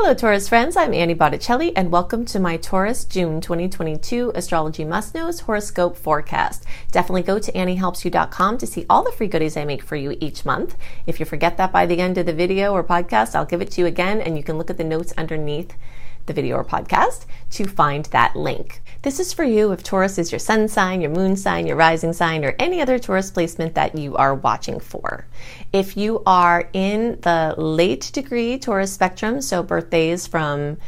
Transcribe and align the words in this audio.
Hello, 0.00 0.14
Taurus 0.14 0.48
friends. 0.48 0.76
I'm 0.76 0.94
Annie 0.94 1.12
Botticelli, 1.12 1.76
and 1.76 1.90
welcome 1.90 2.24
to 2.26 2.38
my 2.38 2.56
Taurus 2.56 3.04
June 3.04 3.40
2022 3.40 4.30
Astrology 4.32 4.84
Must 4.84 5.12
Knows 5.12 5.40
Horoscope 5.40 5.96
Forecast. 5.96 6.64
Definitely 6.92 7.24
go 7.24 7.40
to 7.40 7.50
AnnieHelpsYou.com 7.50 8.58
to 8.58 8.66
see 8.66 8.86
all 8.88 9.02
the 9.02 9.10
free 9.10 9.26
goodies 9.26 9.56
I 9.56 9.64
make 9.64 9.82
for 9.82 9.96
you 9.96 10.16
each 10.20 10.44
month. 10.44 10.76
If 11.08 11.18
you 11.18 11.26
forget 11.26 11.56
that 11.56 11.72
by 11.72 11.84
the 11.84 11.98
end 11.98 12.16
of 12.16 12.26
the 12.26 12.32
video 12.32 12.72
or 12.72 12.84
podcast, 12.84 13.34
I'll 13.34 13.44
give 13.44 13.60
it 13.60 13.72
to 13.72 13.80
you 13.80 13.88
again, 13.88 14.20
and 14.20 14.36
you 14.36 14.44
can 14.44 14.56
look 14.56 14.70
at 14.70 14.78
the 14.78 14.84
notes 14.84 15.12
underneath 15.18 15.74
the 16.28 16.32
video 16.32 16.56
or 16.56 16.64
podcast 16.64 17.26
to 17.50 17.66
find 17.66 18.04
that 18.06 18.36
link. 18.36 18.80
This 19.02 19.18
is 19.18 19.32
for 19.32 19.44
you 19.44 19.72
if 19.72 19.82
Taurus 19.82 20.18
is 20.18 20.30
your 20.30 20.38
sun 20.38 20.68
sign, 20.68 21.00
your 21.00 21.10
moon 21.10 21.34
sign, 21.34 21.66
your 21.66 21.76
rising 21.76 22.12
sign, 22.12 22.44
or 22.44 22.54
any 22.58 22.80
other 22.80 22.98
Taurus 22.98 23.30
placement 23.30 23.74
that 23.74 23.98
you 23.98 24.14
are 24.16 24.34
watching 24.34 24.78
for. 24.78 25.26
If 25.72 25.96
you 25.96 26.22
are 26.26 26.68
in 26.72 27.18
the 27.22 27.54
late 27.58 28.10
degree 28.12 28.58
Taurus 28.58 28.92
spectrum, 28.92 29.40
so 29.40 29.62
birthdays 29.62 30.26
from 30.26 30.78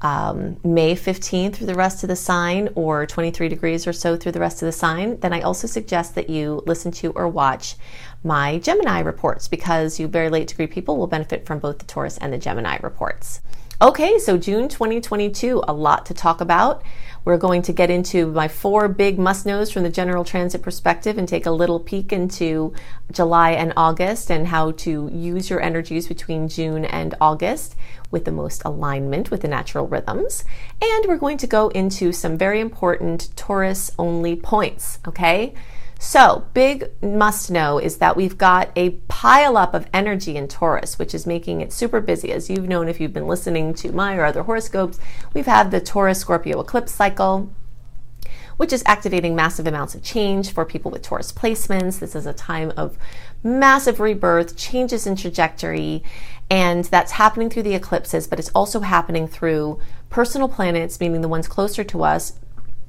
um, 0.00 0.58
May 0.62 0.94
15th 0.94 1.56
through 1.56 1.66
the 1.66 1.74
rest 1.74 2.04
of 2.04 2.08
the 2.08 2.16
sign, 2.16 2.68
or 2.74 3.06
23 3.06 3.48
degrees 3.48 3.86
or 3.86 3.92
so 3.92 4.16
through 4.16 4.32
the 4.32 4.40
rest 4.40 4.62
of 4.62 4.66
the 4.66 4.72
sign, 4.72 5.18
then 5.20 5.32
I 5.32 5.40
also 5.40 5.66
suggest 5.66 6.14
that 6.14 6.30
you 6.30 6.62
listen 6.66 6.92
to 6.92 7.10
or 7.12 7.28
watch 7.28 7.76
my 8.24 8.58
Gemini 8.58 9.00
reports 9.00 9.48
because 9.48 9.98
you 9.98 10.08
very 10.08 10.30
late 10.30 10.48
degree 10.48 10.66
people 10.66 10.96
will 10.96 11.06
benefit 11.06 11.46
from 11.46 11.58
both 11.58 11.78
the 11.78 11.84
Taurus 11.84 12.18
and 12.18 12.32
the 12.32 12.38
Gemini 12.38 12.78
reports. 12.82 13.40
Okay, 13.80 14.18
so 14.18 14.36
June 14.36 14.68
2022, 14.68 15.62
a 15.68 15.72
lot 15.72 16.04
to 16.06 16.14
talk 16.14 16.40
about. 16.40 16.82
We're 17.24 17.38
going 17.38 17.62
to 17.62 17.72
get 17.72 17.90
into 17.90 18.26
my 18.26 18.48
four 18.48 18.88
big 18.88 19.20
must 19.20 19.46
knows 19.46 19.70
from 19.70 19.84
the 19.84 19.88
general 19.88 20.24
transit 20.24 20.62
perspective 20.62 21.16
and 21.16 21.28
take 21.28 21.46
a 21.46 21.52
little 21.52 21.78
peek 21.78 22.12
into 22.12 22.72
July 23.12 23.52
and 23.52 23.72
August 23.76 24.32
and 24.32 24.48
how 24.48 24.72
to 24.72 25.08
use 25.12 25.48
your 25.48 25.60
energies 25.60 26.08
between 26.08 26.48
June 26.48 26.86
and 26.86 27.14
August 27.20 27.76
with 28.10 28.24
the 28.24 28.32
most 28.32 28.62
alignment 28.64 29.30
with 29.30 29.42
the 29.42 29.48
natural 29.48 29.86
rhythms. 29.86 30.44
And 30.82 31.06
we're 31.06 31.16
going 31.16 31.38
to 31.38 31.46
go 31.46 31.68
into 31.68 32.10
some 32.10 32.36
very 32.36 32.58
important 32.58 33.28
Taurus 33.36 33.92
only 33.96 34.34
points, 34.34 34.98
okay? 35.06 35.54
So, 36.00 36.46
big 36.54 36.90
must 37.02 37.50
know 37.50 37.78
is 37.78 37.96
that 37.96 38.16
we've 38.16 38.38
got 38.38 38.70
a 38.76 38.90
pile 39.08 39.56
up 39.56 39.74
of 39.74 39.88
energy 39.92 40.36
in 40.36 40.46
Taurus, 40.46 40.96
which 40.96 41.12
is 41.12 41.26
making 41.26 41.60
it 41.60 41.72
super 41.72 42.00
busy. 42.00 42.30
As 42.30 42.48
you've 42.48 42.68
known 42.68 42.88
if 42.88 43.00
you've 43.00 43.12
been 43.12 43.26
listening 43.26 43.74
to 43.74 43.90
my 43.90 44.14
or 44.16 44.24
other 44.24 44.44
horoscopes, 44.44 45.00
we've 45.34 45.46
had 45.46 45.72
the 45.72 45.80
Taurus 45.80 46.20
Scorpio 46.20 46.60
eclipse 46.60 46.92
cycle 46.92 47.50
which 48.58 48.72
is 48.72 48.82
activating 48.86 49.34
massive 49.34 49.66
amounts 49.66 49.94
of 49.94 50.02
change 50.02 50.52
for 50.52 50.64
people 50.64 50.90
with 50.90 51.00
Taurus 51.00 51.32
placements. 51.32 52.00
This 52.00 52.14
is 52.14 52.26
a 52.26 52.32
time 52.32 52.72
of 52.76 52.98
massive 53.42 54.00
rebirth, 54.00 54.56
changes 54.56 55.06
in 55.06 55.14
trajectory, 55.16 56.02
and 56.50 56.84
that's 56.86 57.12
happening 57.12 57.48
through 57.48 57.62
the 57.62 57.76
eclipses, 57.76 58.26
but 58.26 58.38
it's 58.38 58.50
also 58.50 58.80
happening 58.80 59.28
through 59.28 59.78
personal 60.10 60.48
planets, 60.48 60.98
meaning 60.98 61.20
the 61.20 61.28
ones 61.28 61.46
closer 61.46 61.84
to 61.84 62.02
us, 62.02 62.32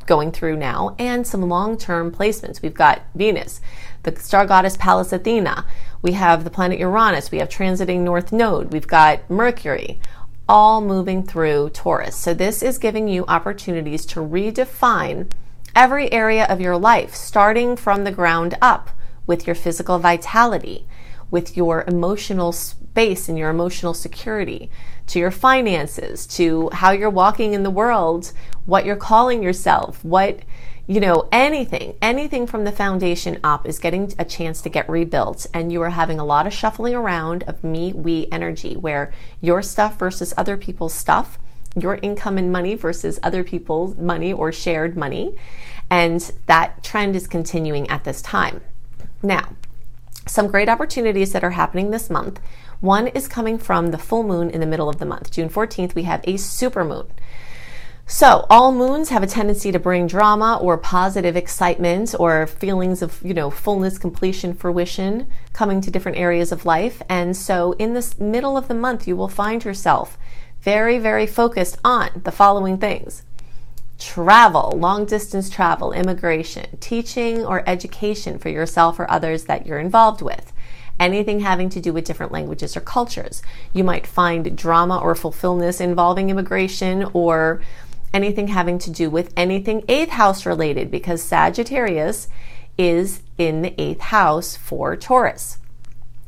going 0.09 0.31
through 0.31 0.57
now 0.57 0.95
and 0.97 1.25
some 1.25 1.47
long 1.47 1.77
term 1.77 2.11
placements. 2.11 2.63
We've 2.63 2.73
got 2.73 3.03
Venus, 3.13 3.61
the 4.02 4.15
star 4.15 4.47
goddess 4.47 4.75
Pallas 4.75 5.13
Athena, 5.13 5.65
we 6.02 6.13
have 6.13 6.43
the 6.43 6.49
planet 6.49 6.79
Uranus, 6.79 7.29
we 7.29 7.38
have 7.38 7.47
transiting 7.47 7.99
North 7.99 8.31
Node, 8.31 8.73
we've 8.73 8.87
got 8.87 9.30
Mercury, 9.30 10.02
all 10.49 10.81
moving 10.81 11.21
through 11.21 11.69
Taurus. 11.69 12.15
So 12.15 12.33
this 12.33 12.63
is 12.63 12.80
giving 12.80 13.07
you 13.07 13.23
opportunities 13.27 14.03
to 14.07 14.19
redefine 14.19 15.31
every 15.75 16.11
area 16.11 16.45
of 16.45 16.59
your 16.59 16.75
life, 16.75 17.13
starting 17.13 17.75
from 17.75 18.03
the 18.03 18.11
ground 18.11 18.57
up 18.63 18.89
with 19.27 19.45
your 19.45 19.55
physical 19.55 19.99
vitality, 19.99 20.87
with 21.30 21.55
your 21.55 21.85
emotional 21.87 22.52
space 22.52 23.30
and 23.30 23.37
your 23.37 23.52
emotional 23.52 23.93
security, 23.93 24.71
to 25.09 25.19
your 25.19 25.31
finances, 25.31 26.25
to 26.27 26.69
how 26.71 26.91
you're 26.91 27.09
walking 27.09 27.53
in 27.53 27.63
the 27.63 27.69
world, 27.69 28.31
what 28.65 28.85
you're 28.85 28.95
calling 28.95 29.41
yourself, 29.41 30.03
what, 30.05 30.39
you 30.85 30.99
know, 30.99 31.27
anything, 31.31 31.95
anything 32.02 32.45
from 32.45 32.63
the 32.63 32.71
foundation 32.71 33.39
up 33.43 33.67
is 33.67 33.80
getting 33.80 34.14
a 34.20 34.25
chance 34.25 34.61
to 34.61 34.70
get 34.70 34.87
rebuilt. 34.87 35.47
And 35.53 35.71
you 35.71 35.81
are 35.81 35.89
having 35.89 36.20
a 36.20 36.25
lot 36.25 36.45
of 36.45 36.53
shuffling 36.53 36.93
around 36.93 37.43
of 37.43 37.64
me, 37.64 37.92
we 37.92 38.27
energy, 38.31 38.75
where 38.75 39.11
your 39.42 39.61
stuff 39.64 39.97
versus 39.97 40.33
other 40.37 40.58
people's 40.58 40.93
stuff, 40.93 41.39
your 41.76 41.95
income 41.95 42.37
and 42.37 42.52
money 42.52 42.76
versus 42.76 43.20
other 43.23 43.43
people's 43.43 43.95
money 43.97 44.31
or 44.31 44.52
shared 44.52 44.95
money. 44.95 45.36
And 45.89 46.31
that 46.45 46.83
trend 46.83 47.15
is 47.15 47.27
continuing 47.27 47.89
at 47.89 48.03
this 48.03 48.21
time. 48.21 48.61
Now, 49.23 49.55
some 50.27 50.47
great 50.47 50.70
opportunities 50.70 51.33
that 51.33 51.43
are 51.43 51.52
happening 51.52 51.89
this 51.89 52.11
month 52.11 52.39
one 52.81 53.07
is 53.07 53.27
coming 53.27 53.57
from 53.57 53.91
the 53.91 53.97
full 53.97 54.23
moon 54.23 54.49
in 54.49 54.61
the 54.61 54.65
middle 54.65 54.89
of 54.89 54.99
the 54.99 55.05
month. 55.05 55.31
June 55.31 55.49
14th, 55.49 55.95
we 55.95 56.03
have 56.03 56.21
a 56.23 56.37
super 56.37 56.83
moon. 56.83 57.11
So, 58.11 58.47
all 58.49 58.71
moons 58.71 59.09
have 59.09 59.21
a 59.21 59.27
tendency 59.27 59.71
to 59.71 59.77
bring 59.77 60.07
drama 60.07 60.57
or 60.59 60.79
positive 60.79 61.35
excitement 61.35 62.15
or 62.17 62.47
feelings 62.47 63.03
of, 63.03 63.21
you 63.23 63.35
know, 63.35 63.51
fullness, 63.51 63.99
completion, 63.99 64.55
fruition 64.55 65.27
coming 65.53 65.79
to 65.81 65.91
different 65.91 66.17
areas 66.17 66.51
of 66.51 66.65
life. 66.65 67.03
And 67.07 67.37
so, 67.37 67.73
in 67.73 67.93
this 67.93 68.19
middle 68.19 68.57
of 68.57 68.67
the 68.67 68.73
month, 68.73 69.07
you 69.07 69.15
will 69.15 69.27
find 69.27 69.63
yourself 69.63 70.17
very, 70.61 70.97
very 70.97 71.27
focused 71.27 71.77
on 71.85 72.21
the 72.23 72.31
following 72.31 72.79
things 72.79 73.23
travel, 73.99 74.73
long 74.75 75.05
distance 75.05 75.49
travel, 75.49 75.91
immigration, 75.91 76.77
teaching 76.79 77.45
or 77.45 77.67
education 77.67 78.39
for 78.39 78.49
yourself 78.49 78.97
or 78.97 79.11
others 79.11 79.43
that 79.43 79.67
you're 79.67 79.77
involved 79.77 80.21
with 80.21 80.51
anything 80.99 81.39
having 81.39 81.70
to 81.70 81.80
do 81.80 81.93
with 81.93 82.05
different 82.05 82.32
languages 82.32 82.76
or 82.76 82.82
cultures. 82.82 83.42
You 83.73 83.83
might 83.83 84.08
find 84.08 84.58
drama 84.58 84.99
or 84.99 85.15
fulfillment 85.15 85.82
involving 85.82 86.30
immigration 86.30 87.10
or 87.14 87.61
anything 88.14 88.48
having 88.48 88.80
to 88.80 88.89
do 88.89 89.09
with 89.09 89.32
anything 89.38 89.83
eighth 89.88 90.09
house 90.09 90.45
related 90.45 90.89
because 90.89 91.21
Sagittarius 91.21 92.27
is 92.77 93.21
in 93.38 93.61
the 93.61 93.80
eighth 93.82 94.02
house 94.02 94.55
for 94.55 94.95
Taurus. 94.95 95.58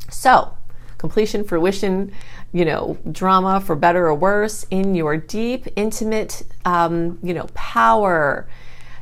So, 0.10 0.58
completion, 0.98 1.44
fruition, 1.44 2.12
you 2.52 2.66
know, 2.66 2.98
drama 3.12 3.62
for 3.62 3.76
better 3.76 4.08
or 4.08 4.16
worse 4.16 4.66
in 4.70 4.94
your 4.94 5.18
deep, 5.18 5.68
intimate, 5.76 6.44
um, 6.66 7.18
you 7.24 7.34
know, 7.34 7.48
power 7.54 8.48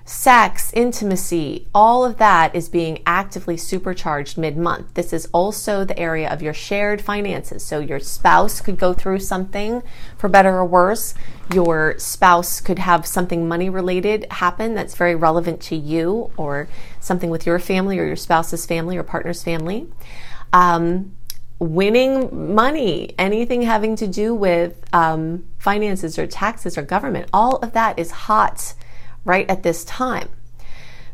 sex, 0.10 0.74
intimacy, 0.74 1.68
all 1.72 2.04
of 2.04 2.18
that 2.18 2.56
is 2.56 2.68
being 2.68 3.00
actively 3.06 3.56
supercharged 3.56 4.40
mid 4.40 4.58
month. 4.58 4.92
This 4.96 5.14
is 5.14 5.28
also 5.32 5.86
the 5.86 5.98
area 6.00 6.28
of 6.28 6.42
your 6.42 6.54
shared 6.54 7.00
finances. 7.00 7.64
So 7.64 7.80
your 7.80 8.00
spouse 8.00 8.60
could 8.60 8.80
go 8.80 8.92
through 8.92 9.20
something 9.20 9.84
for 10.18 10.28
better 10.28 10.58
or 10.58 10.66
worse. 10.66 11.14
Your 11.54 11.94
spouse 12.00 12.60
could 12.60 12.80
have 12.80 13.06
something 13.06 13.48
money 13.48 13.70
related 13.70 14.26
happen 14.32 14.74
that's 14.74 14.96
very 14.96 15.14
relevant 15.14 15.62
to 15.62 15.76
you 15.76 16.32
or 16.38 16.68
something 17.00 17.30
with 17.30 17.46
your 17.46 17.60
family 17.60 18.00
or 18.00 18.06
your 18.06 18.16
spouse's 18.16 18.66
family 18.66 18.98
or 18.98 19.04
partner's 19.04 19.44
family. 19.44 19.88
Um, 20.52 21.16
winning 21.60 22.56
money, 22.56 23.14
anything 23.20 23.62
having 23.62 23.96
to 23.98 24.08
do 24.08 24.34
with 24.34 24.84
um, 24.92 25.46
finances 25.60 26.18
or 26.18 26.26
taxes 26.26 26.80
or 26.80 26.82
government, 26.82 27.30
all 27.32 27.58
of 27.58 27.74
that 27.74 28.00
is 28.00 28.10
hot 28.10 28.74
right 29.26 29.50
at 29.50 29.64
this 29.64 29.84
time. 29.84 30.30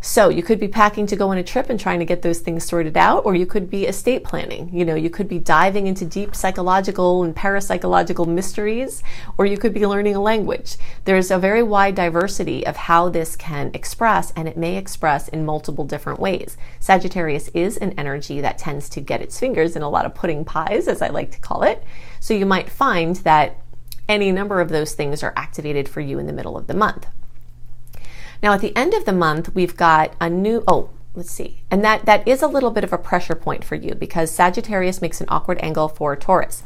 So 0.05 0.29
you 0.29 0.43
could 0.43 0.59
be 0.59 0.67
packing 0.67 1.07
to 1.07 1.15
go 1.15 1.29
on 1.29 1.39
a 1.39 1.43
trip 1.43 1.67
and 1.67 1.79
trying 1.79 1.97
to 1.97 2.05
get 2.05 2.21
those 2.21 2.37
things 2.37 2.63
sorted 2.63 2.95
out, 2.95 3.25
or 3.25 3.33
you 3.33 3.47
could 3.47 3.71
be 3.71 3.87
estate 3.87 4.23
planning. 4.23 4.69
You 4.71 4.85
know, 4.85 4.93
you 4.93 5.09
could 5.09 5.27
be 5.27 5.39
diving 5.39 5.87
into 5.87 6.05
deep 6.05 6.35
psychological 6.35 7.23
and 7.23 7.35
parapsychological 7.35 8.27
mysteries, 8.27 9.01
or 9.39 9.47
you 9.47 9.57
could 9.57 9.73
be 9.73 9.87
learning 9.87 10.15
a 10.15 10.21
language. 10.21 10.77
There's 11.05 11.31
a 11.31 11.39
very 11.39 11.63
wide 11.63 11.95
diversity 11.95 12.63
of 12.67 12.75
how 12.75 13.09
this 13.09 13.35
can 13.35 13.71
express, 13.73 14.29
and 14.35 14.47
it 14.47 14.57
may 14.57 14.77
express 14.77 15.27
in 15.27 15.43
multiple 15.43 15.85
different 15.85 16.19
ways. 16.19 16.55
Sagittarius 16.79 17.47
is 17.55 17.75
an 17.77 17.93
energy 17.97 18.41
that 18.41 18.59
tends 18.59 18.89
to 18.89 19.01
get 19.01 19.23
its 19.23 19.39
fingers 19.39 19.75
in 19.75 19.81
a 19.81 19.89
lot 19.89 20.05
of 20.05 20.13
pudding 20.13 20.45
pies, 20.45 20.87
as 20.87 21.01
I 21.01 21.07
like 21.07 21.31
to 21.31 21.39
call 21.39 21.63
it. 21.63 21.83
So 22.19 22.35
you 22.35 22.45
might 22.45 22.69
find 22.69 23.15
that 23.17 23.59
any 24.07 24.31
number 24.31 24.61
of 24.61 24.69
those 24.69 24.93
things 24.93 25.23
are 25.23 25.33
activated 25.35 25.89
for 25.89 26.01
you 26.01 26.19
in 26.19 26.27
the 26.27 26.33
middle 26.33 26.57
of 26.57 26.67
the 26.67 26.75
month. 26.75 27.07
Now, 28.41 28.53
at 28.53 28.61
the 28.61 28.75
end 28.75 28.93
of 28.93 29.05
the 29.05 29.13
month, 29.13 29.53
we've 29.55 29.75
got 29.75 30.13
a 30.19 30.29
new, 30.29 30.63
oh, 30.67 30.89
let's 31.13 31.31
see. 31.31 31.61
And 31.71 31.83
that, 31.83 32.05
that 32.05 32.27
is 32.27 32.41
a 32.41 32.47
little 32.47 32.71
bit 32.71 32.83
of 32.83 32.93
a 32.93 32.97
pressure 32.97 33.35
point 33.35 33.63
for 33.63 33.75
you 33.75 33.95
because 33.95 34.31
Sagittarius 34.31 35.01
makes 35.01 35.21
an 35.21 35.27
awkward 35.29 35.59
angle 35.61 35.87
for 35.87 36.15
Taurus. 36.15 36.63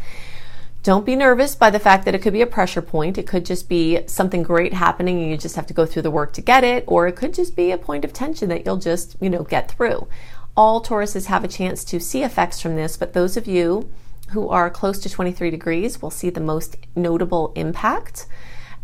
Don't 0.81 1.06
be 1.06 1.16
nervous 1.16 1.56
by 1.56 1.69
the 1.69 1.80
fact 1.80 2.06
that 2.06 2.16
it 2.16 2.21
could 2.21 2.33
be 2.33 2.42
a 2.42 2.48
pressure 2.48 2.81
point. 2.81 3.18
It 3.18 3.27
could 3.27 3.45
just 3.45 3.68
be 3.68 4.00
something 4.07 4.44
great 4.44 4.74
happening 4.74 5.21
and 5.21 5.30
you 5.30 5.38
just 5.38 5.57
have 5.57 5.68
to 5.68 5.74
go 5.74 5.86
through 5.86 6.04
the 6.04 6.12
work 6.12 6.31
to 6.33 6.42
get 6.42 6.63
it, 6.63 6.86
or 6.88 7.07
it 7.07 7.18
could 7.18 7.33
just 7.33 7.56
be 7.56 7.72
a 7.72 7.77
point 7.77 8.06
of 8.06 8.13
tension 8.13 8.48
that 8.50 8.65
you'll 8.65 8.77
just, 8.77 9.18
you 9.19 9.30
know, 9.30 9.44
get 9.44 9.69
through. 9.69 10.07
All 10.56 10.81
Tauruses 10.81 11.25
have 11.25 11.44
a 11.44 11.50
chance 11.50 11.83
to 11.86 12.00
see 12.00 12.24
effects 12.24 12.62
from 12.62 12.77
this, 12.77 12.95
but 12.95 13.13
those 13.13 13.36
of 13.36 13.45
you 13.45 13.89
who 14.30 14.48
are 14.50 14.69
close 14.69 15.00
to 15.00 15.10
23 15.10 15.50
degrees 15.51 16.01
will 16.01 16.12
see 16.12 16.30
the 16.30 16.39
most 16.39 16.77
notable 16.95 17.51
impact. 17.56 18.25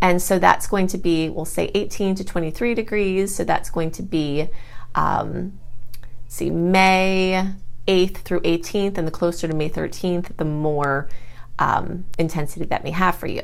And 0.02 0.22
so 0.22 0.40
that's 0.40 0.68
going 0.68 0.88
to 0.88 0.98
be, 0.98 1.30
we'll 1.30 1.46
say 1.46 1.72
18 1.74 2.16
to 2.16 2.24
23 2.24 2.74
degrees. 2.74 3.36
So 3.36 3.44
that's 3.44 3.70
going 3.70 3.92
to 3.92 4.04
be, 4.04 4.50
um, 4.94 5.60
see, 6.28 6.50
May 6.50 7.54
8th 7.88 8.18
through 8.18 8.42
18th. 8.42 8.98
And 8.98 9.08
the 9.08 9.12
closer 9.12 9.48
to 9.48 9.56
May 9.56 9.70
13th, 9.70 10.38
the 10.38 10.46
more 10.46 11.10
um, 11.60 12.06
intensity 12.20 12.66
that 12.66 12.84
may 12.84 12.92
have 12.92 13.16
for 13.16 13.28
you. 13.28 13.44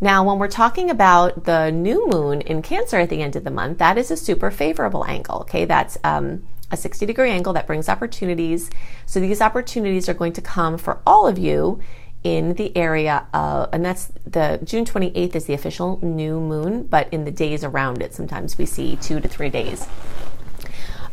Now, 0.00 0.24
when 0.24 0.38
we're 0.38 0.48
talking 0.48 0.90
about 0.90 1.44
the 1.44 1.70
new 1.70 2.08
moon 2.08 2.42
in 2.42 2.62
Cancer 2.62 2.98
at 2.98 3.10
the 3.10 3.22
end 3.22 3.36
of 3.36 3.44
the 3.44 3.50
month, 3.50 3.78
that 3.78 3.96
is 3.98 4.10
a 4.10 4.16
super 4.16 4.50
favorable 4.50 5.04
angle. 5.04 5.40
Okay, 5.40 5.64
that's 5.64 5.98
um, 6.04 6.46
a 6.70 6.76
60 6.76 7.06
degree 7.06 7.30
angle 7.30 7.52
that 7.54 7.66
brings 7.66 7.88
opportunities. 7.88 8.70
So 9.06 9.20
these 9.20 9.40
opportunities 9.40 10.08
are 10.08 10.14
going 10.14 10.32
to 10.34 10.42
come 10.42 10.78
for 10.78 11.00
all 11.06 11.26
of 11.26 11.38
you 11.38 11.80
in 12.24 12.54
the 12.54 12.76
area 12.76 13.26
of, 13.32 13.68
and 13.72 13.84
that's 13.84 14.12
the 14.26 14.58
June 14.64 14.84
28th 14.84 15.36
is 15.36 15.44
the 15.44 15.54
official 15.54 15.98
new 16.02 16.40
moon, 16.40 16.84
but 16.84 17.12
in 17.12 17.24
the 17.24 17.30
days 17.30 17.62
around 17.62 18.02
it, 18.02 18.14
sometimes 18.14 18.58
we 18.58 18.66
see 18.66 18.96
two 18.96 19.20
to 19.20 19.28
three 19.28 19.50
days. 19.50 19.86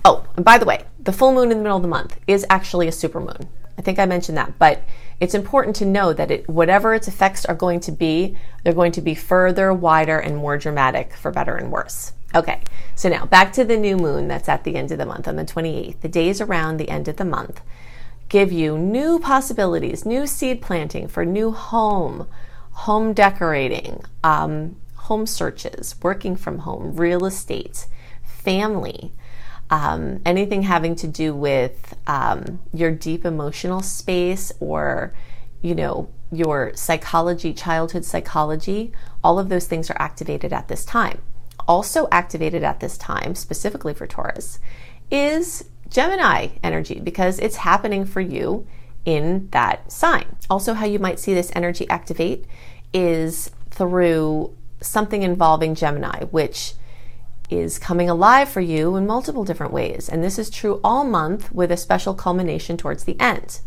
Oh, 0.05 0.25
and 0.35 0.43
by 0.43 0.57
the 0.57 0.65
way, 0.65 0.85
the 0.99 1.13
full 1.13 1.33
moon 1.33 1.51
in 1.51 1.57
the 1.57 1.63
middle 1.63 1.77
of 1.77 1.83
the 1.83 1.87
month 1.87 2.19
is 2.27 2.45
actually 2.49 2.87
a 2.87 2.91
super 2.91 3.19
moon. 3.19 3.47
I 3.77 3.81
think 3.81 3.99
I 3.99 4.05
mentioned 4.05 4.37
that, 4.37 4.57
but 4.59 4.83
it's 5.19 5.33
important 5.33 5.75
to 5.77 5.85
know 5.85 6.13
that 6.13 6.31
it, 6.31 6.49
whatever 6.49 6.93
its 6.93 7.07
effects 7.07 7.45
are 7.45 7.55
going 7.55 7.79
to 7.81 7.91
be, 7.91 8.37
they're 8.63 8.73
going 8.73 8.91
to 8.93 9.01
be 9.01 9.15
further, 9.15 9.73
wider, 9.73 10.19
and 10.19 10.37
more 10.37 10.57
dramatic 10.57 11.13
for 11.13 11.31
better 11.31 11.55
and 11.55 11.71
worse. 11.71 12.13
Okay, 12.35 12.61
so 12.95 13.09
now 13.09 13.25
back 13.25 13.53
to 13.53 13.63
the 13.63 13.77
new 13.77 13.95
moon 13.95 14.27
that's 14.27 14.49
at 14.49 14.63
the 14.63 14.75
end 14.75 14.91
of 14.91 14.97
the 14.97 15.05
month 15.05 15.27
on 15.27 15.35
the 15.35 15.45
28th. 15.45 16.01
The 16.01 16.07
days 16.07 16.41
around 16.41 16.77
the 16.77 16.89
end 16.89 17.07
of 17.07 17.17
the 17.17 17.25
month 17.25 17.61
give 18.29 18.51
you 18.51 18.77
new 18.77 19.19
possibilities, 19.19 20.05
new 20.05 20.25
seed 20.25 20.61
planting 20.61 21.07
for 21.07 21.25
new 21.25 21.51
home, 21.51 22.27
home 22.71 23.13
decorating, 23.13 24.03
um, 24.23 24.75
home 24.95 25.25
searches, 25.25 25.95
working 26.01 26.35
from 26.35 26.59
home, 26.59 26.95
real 26.95 27.25
estate, 27.25 27.87
family 28.23 29.11
um, 29.73 30.21
anything 30.23 30.61
having 30.61 30.95
to 30.97 31.07
do 31.07 31.33
with 31.33 31.97
um, 32.05 32.59
your 32.73 32.91
deep 32.91 33.25
emotional 33.25 33.81
space 33.81 34.51
or, 34.59 35.15
you 35.63 35.73
know, 35.73 36.09
your 36.31 36.71
psychology, 36.75 37.53
childhood 37.53 38.05
psychology, 38.05 38.91
all 39.23 39.39
of 39.39 39.49
those 39.49 39.65
things 39.65 39.89
are 39.89 39.97
activated 39.99 40.53
at 40.53 40.67
this 40.67 40.85
time. 40.85 41.23
Also 41.67 42.07
activated 42.11 42.63
at 42.63 42.81
this 42.81 42.99
time, 42.99 43.33
specifically 43.33 43.95
for 43.95 44.05
Taurus, 44.05 44.59
is 45.09 45.69
Gemini 45.93 46.47
energy 46.63 46.99
because 46.99 47.37
it's 47.37 47.57
happening 47.57 48.03
for 48.03 48.19
you 48.19 48.67
in 49.05 49.47
that 49.51 49.91
sign. 49.91 50.37
Also, 50.49 50.73
how 50.73 50.87
you 50.87 50.97
might 50.97 51.19
see 51.19 51.35
this 51.35 51.51
energy 51.55 51.87
activate 51.87 52.45
is 52.93 53.51
through 53.69 54.55
something 54.81 55.21
involving 55.21 55.75
Gemini, 55.75 56.23
which 56.25 56.73
is 57.47 57.77
coming 57.77 58.09
alive 58.09 58.49
for 58.49 58.59
you 58.59 58.95
in 58.95 59.05
multiple 59.05 59.43
different 59.43 59.71
ways. 59.71 60.09
And 60.09 60.23
this 60.23 60.39
is 60.39 60.49
true 60.49 60.81
all 60.83 61.03
month 61.03 61.51
with 61.51 61.71
a 61.71 61.77
special 61.77 62.15
culmination 62.15 62.75
towards 62.75 63.03
the 63.03 63.19
end. 63.19 63.59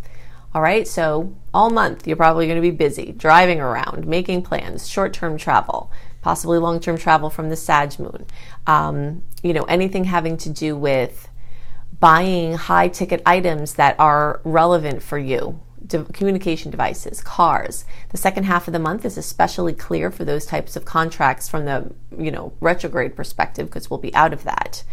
All 0.52 0.62
right, 0.62 0.88
so 0.88 1.32
all 1.54 1.70
month 1.70 2.08
you're 2.08 2.16
probably 2.16 2.46
going 2.46 2.56
to 2.56 2.62
be 2.62 2.70
busy 2.70 3.12
driving 3.12 3.60
around, 3.60 4.04
making 4.04 4.42
plans, 4.42 4.88
short 4.88 5.12
term 5.12 5.38
travel, 5.38 5.92
possibly 6.22 6.58
long 6.58 6.80
term 6.80 6.98
travel 6.98 7.30
from 7.30 7.50
the 7.50 7.56
Sag 7.56 8.00
moon. 8.00 8.26
Um, 8.66 9.22
you 9.44 9.52
know, 9.52 9.62
anything 9.64 10.04
having 10.04 10.36
to 10.38 10.50
do 10.50 10.76
with 10.76 11.28
buying 12.00 12.54
high 12.54 12.88
ticket 12.88 13.22
items 13.24 13.74
that 13.74 13.98
are 13.98 14.40
relevant 14.44 15.02
for 15.02 15.18
you 15.18 15.60
de- 15.86 16.04
communication 16.04 16.70
devices, 16.70 17.20
cars. 17.20 17.84
The 18.10 18.16
second 18.16 18.44
half 18.44 18.66
of 18.66 18.72
the 18.72 18.78
month 18.78 19.04
is 19.04 19.16
especially 19.16 19.72
clear 19.72 20.10
for 20.10 20.24
those 20.24 20.46
types 20.46 20.76
of 20.76 20.84
contracts 20.84 21.48
from 21.48 21.64
the 21.64 21.92
you 22.16 22.30
know 22.30 22.52
retrograde 22.60 23.16
perspective 23.16 23.66
because 23.66 23.90
we'll 23.90 23.98
be 23.98 24.14
out 24.14 24.32
of 24.32 24.44
that. 24.44 24.84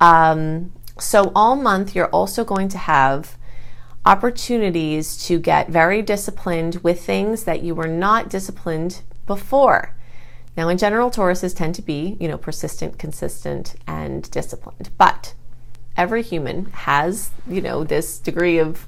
Um, 0.00 0.72
so 0.98 1.32
all 1.34 1.56
month 1.56 1.94
you're 1.94 2.08
also 2.08 2.44
going 2.44 2.68
to 2.68 2.78
have 2.78 3.36
opportunities 4.04 5.16
to 5.26 5.38
get 5.38 5.68
very 5.68 6.02
disciplined 6.02 6.76
with 6.76 7.04
things 7.04 7.44
that 7.44 7.62
you 7.62 7.74
were 7.74 7.88
not 7.88 8.28
disciplined 8.28 9.02
before. 9.26 9.94
Now, 10.56 10.68
in 10.68 10.76
general, 10.76 11.10
Tauruses 11.10 11.56
tend 11.56 11.74
to 11.76 11.82
be, 11.82 12.16
you 12.20 12.28
know, 12.28 12.36
persistent, 12.36 12.98
consistent, 12.98 13.76
and 13.86 14.28
disciplined. 14.30 14.90
But 14.98 15.34
every 15.96 16.22
human 16.22 16.66
has, 16.66 17.30
you 17.48 17.60
know, 17.60 17.84
this 17.84 18.18
degree 18.18 18.58
of 18.58 18.86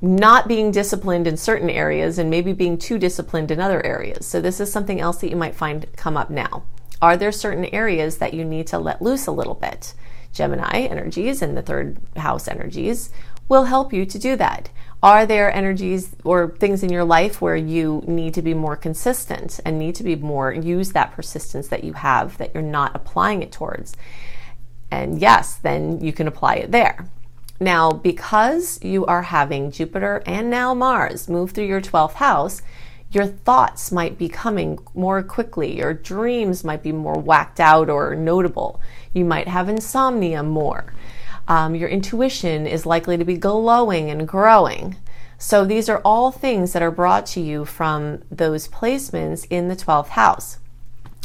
not 0.00 0.46
being 0.46 0.70
disciplined 0.70 1.26
in 1.26 1.36
certain 1.36 1.70
areas 1.70 2.18
and 2.18 2.30
maybe 2.30 2.52
being 2.52 2.78
too 2.78 2.98
disciplined 2.98 3.50
in 3.50 3.60
other 3.60 3.84
areas. 3.84 4.26
So, 4.26 4.40
this 4.40 4.60
is 4.60 4.70
something 4.70 5.00
else 5.00 5.18
that 5.18 5.30
you 5.30 5.36
might 5.36 5.56
find 5.56 5.86
come 5.96 6.16
up 6.16 6.30
now. 6.30 6.64
Are 7.02 7.16
there 7.16 7.32
certain 7.32 7.64
areas 7.66 8.18
that 8.18 8.34
you 8.34 8.44
need 8.44 8.66
to 8.68 8.78
let 8.78 9.02
loose 9.02 9.26
a 9.26 9.32
little 9.32 9.54
bit? 9.54 9.94
Gemini 10.32 10.82
energies 10.82 11.42
and 11.42 11.56
the 11.56 11.62
third 11.62 11.98
house 12.16 12.48
energies 12.48 13.10
will 13.48 13.64
help 13.64 13.92
you 13.92 14.04
to 14.04 14.18
do 14.18 14.36
that. 14.36 14.70
Are 15.02 15.26
there 15.26 15.52
energies 15.52 16.14
or 16.24 16.50
things 16.58 16.82
in 16.82 16.90
your 16.90 17.04
life 17.04 17.40
where 17.40 17.56
you 17.56 18.02
need 18.06 18.34
to 18.34 18.42
be 18.42 18.52
more 18.52 18.76
consistent 18.76 19.60
and 19.64 19.78
need 19.78 19.94
to 19.96 20.02
be 20.02 20.16
more, 20.16 20.52
use 20.52 20.92
that 20.92 21.12
persistence 21.12 21.68
that 21.68 21.84
you 21.84 21.92
have 21.94 22.36
that 22.38 22.52
you're 22.52 22.62
not 22.62 22.94
applying 22.94 23.42
it 23.42 23.52
towards? 23.52 23.96
And 24.90 25.20
yes, 25.20 25.56
then 25.56 26.00
you 26.00 26.12
can 26.12 26.26
apply 26.26 26.56
it 26.56 26.72
there. 26.72 27.08
Now, 27.60 27.90
because 27.90 28.78
you 28.82 29.04
are 29.06 29.22
having 29.22 29.70
Jupiter 29.70 30.22
and 30.26 30.48
now 30.48 30.74
Mars 30.74 31.28
move 31.28 31.50
through 31.50 31.66
your 31.66 31.80
12th 31.80 32.14
house, 32.14 32.62
your 33.10 33.26
thoughts 33.26 33.90
might 33.90 34.18
be 34.18 34.28
coming 34.28 34.78
more 34.94 35.22
quickly. 35.22 35.76
Your 35.76 35.94
dreams 35.94 36.62
might 36.62 36.82
be 36.82 36.92
more 36.92 37.18
whacked 37.18 37.58
out 37.58 37.88
or 37.88 38.14
notable. 38.14 38.80
You 39.12 39.24
might 39.24 39.48
have 39.48 39.68
insomnia 39.68 40.42
more. 40.42 40.92
Um, 41.48 41.74
your 41.74 41.88
intuition 41.88 42.66
is 42.66 42.84
likely 42.84 43.16
to 43.16 43.24
be 43.24 43.38
glowing 43.38 44.10
and 44.10 44.28
growing. 44.28 44.96
So, 45.38 45.64
these 45.64 45.88
are 45.88 46.02
all 46.04 46.30
things 46.30 46.72
that 46.72 46.82
are 46.82 46.90
brought 46.90 47.24
to 47.26 47.40
you 47.40 47.64
from 47.64 48.22
those 48.30 48.68
placements 48.68 49.46
in 49.48 49.68
the 49.68 49.76
12th 49.76 50.08
house. 50.08 50.58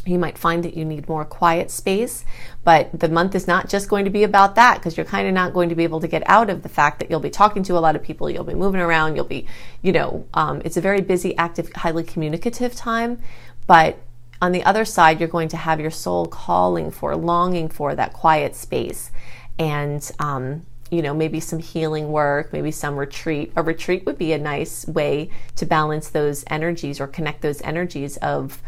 You 0.05 0.19
might 0.19 0.37
find 0.37 0.63
that 0.65 0.75
you 0.75 0.83
need 0.83 1.07
more 1.07 1.23
quiet 1.23 1.71
space, 1.71 2.25
but 2.65 2.89
the 2.97 3.07
month 3.07 3.35
is 3.35 3.47
not 3.47 3.69
just 3.69 3.87
going 3.87 4.03
to 4.03 4.11
be 4.11 4.23
about 4.23 4.55
that 4.55 4.77
because 4.77 4.97
you're 4.97 5.05
kind 5.05 5.27
of 5.27 5.33
not 5.33 5.53
going 5.53 5.69
to 5.69 5.75
be 5.75 5.83
able 5.85 6.01
to 6.01 6.09
get 6.09 6.23
out 6.25 6.49
of 6.49 6.61
the 6.61 6.69
fact 6.69 6.99
that 6.99 7.09
you'll 7.09 7.21
be 7.21 7.29
talking 7.29 7.63
to 7.63 7.77
a 7.77 7.79
lot 7.79 7.95
of 7.95 8.03
people, 8.03 8.29
you'll 8.29 8.43
be 8.43 8.53
moving 8.53 8.81
around, 8.81 9.15
you'll 9.15 9.23
be, 9.23 9.47
you 9.81 9.93
know, 9.93 10.25
um, 10.33 10.61
it's 10.65 10.75
a 10.75 10.81
very 10.81 10.99
busy, 10.99 11.37
active, 11.37 11.71
highly 11.73 12.03
communicative 12.03 12.75
time. 12.75 13.21
But 13.65 13.97
on 14.41 14.51
the 14.51 14.63
other 14.63 14.83
side, 14.83 15.21
you're 15.21 15.29
going 15.29 15.47
to 15.49 15.57
have 15.57 15.79
your 15.79 15.91
soul 15.91 16.25
calling 16.25 16.91
for, 16.91 17.15
longing 17.15 17.69
for 17.69 17.95
that 17.95 18.11
quiet 18.11 18.55
space. 18.55 19.09
And, 19.57 20.11
um, 20.19 20.65
you 20.91 21.01
know, 21.01 21.13
maybe 21.13 21.39
some 21.39 21.59
healing 21.59 22.11
work, 22.11 22.51
maybe 22.51 22.69
some 22.69 22.97
retreat. 22.97 23.53
A 23.55 23.63
retreat 23.63 24.05
would 24.05 24.17
be 24.17 24.33
a 24.33 24.37
nice 24.37 24.85
way 24.85 25.29
to 25.55 25.65
balance 25.65 26.09
those 26.09 26.43
energies 26.47 26.99
or 26.99 27.07
connect 27.07 27.41
those 27.41 27.61
energies 27.61 28.17
of 28.17 28.61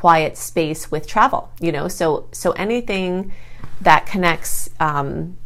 quiet 0.00 0.36
space 0.36 0.90
with 0.90 1.06
travel 1.06 1.52
you 1.60 1.72
know? 1.72 1.88
So 1.88 2.26
so 2.32 2.52
anything 2.52 3.32
that 3.80 4.06
connects 4.06 4.70
um, 4.80 5.36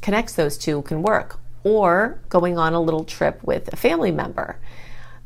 connects 0.00 0.34
those 0.34 0.58
two 0.58 0.82
can 0.82 1.02
work. 1.02 1.40
Or 1.64 2.20
going 2.28 2.58
on 2.58 2.74
a 2.74 2.80
little 2.80 3.04
trip 3.04 3.42
with 3.42 3.72
a 3.72 3.76
family 3.76 4.12
member. 4.12 4.58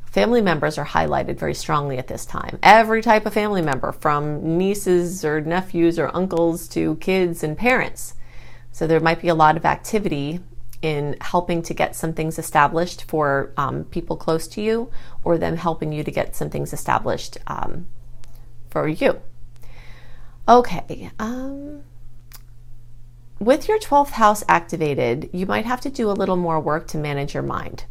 Family 0.06 0.40
members 0.40 0.78
are 0.78 0.86
highlighted 0.86 1.36
very 1.36 1.52
strongly 1.54 1.98
at 1.98 2.06
this 2.06 2.24
time. 2.24 2.60
Every 2.62 3.02
type 3.02 3.26
of 3.26 3.34
family 3.34 3.60
member 3.60 3.90
from 3.90 4.56
nieces 4.56 5.24
or 5.24 5.40
nephews 5.40 5.98
or 5.98 6.14
uncles 6.14 6.68
to 6.68 6.94
kids 6.96 7.42
and 7.42 7.58
parents. 7.58 8.14
So 8.70 8.86
there 8.86 9.00
might 9.00 9.20
be 9.20 9.28
a 9.28 9.34
lot 9.34 9.56
of 9.56 9.64
activity 9.64 10.38
in 10.80 11.16
helping 11.20 11.60
to 11.62 11.74
get 11.74 11.96
some 11.96 12.12
things 12.12 12.38
established 12.38 13.02
for 13.08 13.52
um, 13.56 13.82
people 13.84 14.16
close 14.16 14.46
to 14.46 14.60
you 14.60 14.90
or 15.24 15.38
them 15.38 15.56
helping 15.56 15.92
you 15.92 16.04
to 16.04 16.10
get 16.12 16.36
some 16.36 16.50
things 16.50 16.72
established 16.72 17.36
um, 17.48 17.88
for 18.78 18.88
you. 18.88 19.20
Okay. 20.48 21.10
Um, 21.18 21.82
with 23.40 23.68
your 23.68 23.78
12th 23.78 24.10
house 24.10 24.44
activated, 24.48 25.28
you 25.32 25.46
might 25.46 25.64
have 25.66 25.80
to 25.82 25.90
do 25.90 26.10
a 26.10 26.12
little 26.12 26.36
more 26.36 26.60
work 26.60 26.86
to 26.88 26.98
manage 26.98 27.34
your 27.34 27.42
mind. 27.42 27.84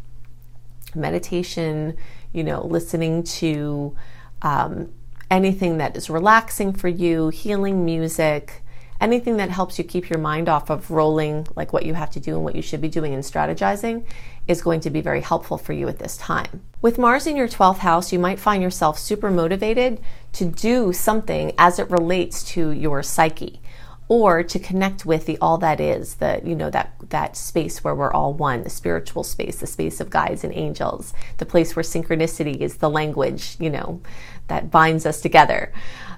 Meditation, 0.96 1.96
you 2.34 2.44
know, 2.44 2.66
listening 2.66 3.24
to 3.24 3.96
um, 4.42 4.94
anything 5.30 5.78
that 5.78 5.96
is 5.98 6.10
relaxing 6.10 6.74
for 6.74 6.88
you, 6.88 7.30
healing 7.30 7.86
music, 7.86 8.64
anything 9.00 9.38
that 9.38 9.50
helps 9.50 9.78
you 9.78 9.84
keep 9.84 10.10
your 10.10 10.20
mind 10.20 10.50
off 10.50 10.70
of 10.70 10.90
rolling, 10.90 11.46
like 11.56 11.72
what 11.74 11.86
you 11.86 11.94
have 11.94 12.10
to 12.12 12.20
do 12.20 12.36
and 12.36 12.44
what 12.44 12.56
you 12.56 12.62
should 12.62 12.82
be 12.82 12.90
doing 12.90 13.14
and 13.14 13.24
strategizing, 13.24 14.04
is 14.48 14.62
going 14.62 14.80
to 14.80 14.90
be 14.90 15.02
very 15.02 15.22
helpful 15.22 15.58
for 15.58 15.74
you 15.74 15.88
at 15.88 16.00
this 16.00 16.18
time. 16.18 16.62
With 16.82 16.98
Mars 16.98 17.28
in 17.28 17.36
your 17.36 17.48
12th 17.48 17.80
house, 17.80 18.12
you 18.12 18.20
might 18.20 18.40
find 18.40 18.64
yourself 18.64 18.98
super 18.98 19.30
motivated 19.30 20.00
to 20.38 20.46
do 20.46 20.94
something 20.94 21.54
as 21.58 21.80
it 21.80 21.90
relates 21.90 22.44
to 22.44 22.72
your 22.72 23.02
psyche 23.04 23.62
or 24.10 24.42
to 24.42 24.58
connect 24.58 25.06
with 25.06 25.26
the 25.26 25.38
all 25.40 25.58
that 25.58 25.80
is 25.82 26.16
the 26.16 26.42
you 26.46 26.56
know 26.56 26.70
that 26.70 26.94
that 27.10 27.36
space 27.36 27.84
where 27.84 27.94
we're 27.94 28.14
all 28.14 28.34
one 28.34 28.64
the 28.64 28.70
spiritual 28.70 29.24
space 29.24 29.58
the 29.58 29.68
space 29.68 30.00
of 30.00 30.10
guides 30.10 30.46
and 30.46 30.54
angels 30.54 31.14
the 31.38 31.46
place 31.46 31.76
where 31.76 31.84
synchronicity 31.84 32.56
is 32.58 32.78
the 32.78 32.90
language 32.90 33.58
you 33.60 33.70
know 33.70 34.00
that 34.48 34.72
binds 34.72 35.06
us 35.06 35.22
together. 35.22 35.72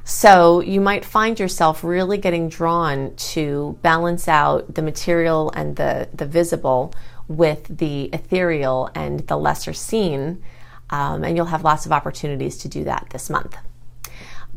So 0.03 0.61
you 0.61 0.81
might 0.81 1.05
find 1.05 1.39
yourself 1.39 1.83
really 1.83 2.17
getting 2.17 2.49
drawn 2.49 3.15
to 3.15 3.77
balance 3.81 4.27
out 4.27 4.73
the 4.73 4.81
material 4.81 5.51
and 5.55 5.75
the 5.75 6.09
the 6.13 6.25
visible 6.25 6.93
with 7.27 7.77
the 7.77 8.05
ethereal 8.05 8.89
and 8.95 9.19
the 9.27 9.37
lesser 9.37 9.73
seen 9.73 10.43
um, 10.89 11.23
and 11.23 11.37
you'll 11.37 11.45
have 11.45 11.63
lots 11.63 11.85
of 11.85 11.91
opportunities 11.91 12.57
to 12.57 12.67
do 12.67 12.83
that 12.83 13.05
this 13.11 13.29
month 13.29 13.55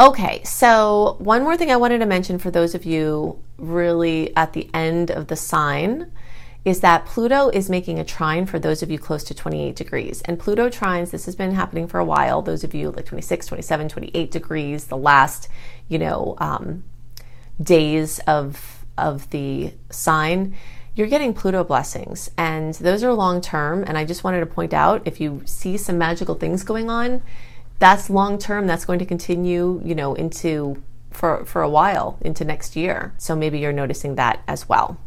Okay, 0.03 0.43
so 0.43 1.15
one 1.21 1.45
more 1.45 1.57
thing 1.57 1.71
I 1.71 1.77
wanted 1.77 1.99
to 1.99 2.07
mention 2.07 2.41
for 2.41 2.51
those 2.51 2.75
of 2.75 2.85
you 2.85 3.39
really 3.57 4.35
at 4.35 4.53
the 4.53 4.69
end 4.75 5.13
of 5.13 5.29
the 5.29 5.37
sign 5.37 6.11
is 6.65 6.81
that 6.81 7.07
Pluto 7.07 7.51
is 7.51 7.71
making 7.71 8.01
a 8.01 8.05
trine 8.05 8.47
for 8.47 8.59
those 8.59 8.83
of 8.83 8.91
you 8.91 8.99
close 8.99 9.23
to 9.23 9.33
28 9.33 9.77
degrees. 9.77 10.21
And 10.23 10.41
Pluto 10.41 10.69
trines, 10.69 11.13
this 11.13 11.27
has 11.27 11.37
been 11.37 11.55
happening 11.55 11.87
for 11.87 12.01
a 12.01 12.05
while. 12.05 12.43
Those 12.43 12.65
of 12.65 12.75
you 12.75 12.91
like 12.91 13.07
26, 13.07 13.47
27, 13.47 13.89
28 13.91 14.31
degrees, 14.33 14.87
the 14.87 14.97
last, 14.97 15.49
you 15.87 16.01
know, 16.01 16.35
um, 16.39 16.83
days 17.63 18.19
of 18.27 18.85
of 18.99 19.31
the 19.31 19.73
sign, 19.91 20.57
you're 20.97 21.07
getting 21.07 21.33
Pluto 21.33 21.63
blessings. 21.63 22.29
And 22.37 22.75
those 22.75 23.05
are 23.05 23.13
long 23.13 23.41
term. 23.41 23.85
And 23.87 23.97
I 23.97 24.05
just 24.05 24.25
wanted 24.25 24.41
to 24.41 24.47
point 24.47 24.75
out 24.75 25.03
if 25.05 25.21
you 25.21 25.43
see 25.45 25.77
some 25.77 25.97
magical 25.97 26.35
things 26.35 26.65
going 26.65 26.91
on, 26.91 27.23
that's 27.83 28.09
long 28.09 28.39
term. 28.39 28.69
That's 28.69 28.85
going 28.85 29.01
to 29.01 29.05
continue, 29.05 29.83
you 29.85 29.97
know, 29.97 30.15
into 30.15 30.81
for, 31.11 31.45
for 31.45 31.63
a 31.63 31.69
while 31.69 32.17
into 32.21 32.45
next 32.45 32.77
year. 32.77 33.13
So 33.19 33.35
maybe 33.35 33.59
you're 33.59 33.73
noticing 33.73 34.15
that 34.15 34.41
as 34.47 34.69
well. 34.69 34.99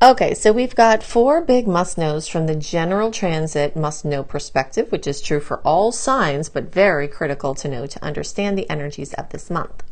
Okay, 0.00 0.32
so 0.32 0.52
we've 0.52 0.76
got 0.76 1.02
four 1.02 1.40
big 1.40 1.66
must 1.66 1.98
knows 1.98 2.28
from 2.28 2.46
the 2.46 2.54
general 2.54 3.10
transit 3.10 3.74
must 3.74 4.04
know 4.04 4.22
perspective, 4.22 4.92
which 4.92 5.08
is 5.08 5.20
true 5.20 5.40
for 5.40 5.58
all 5.62 5.90
signs, 5.90 6.48
but 6.48 6.72
very 6.72 7.08
critical 7.08 7.52
to 7.56 7.66
know 7.66 7.86
to 7.86 8.04
understand 8.04 8.56
the 8.56 8.70
energies 8.70 9.12
of 9.14 9.30
this 9.30 9.50
month. 9.50 9.82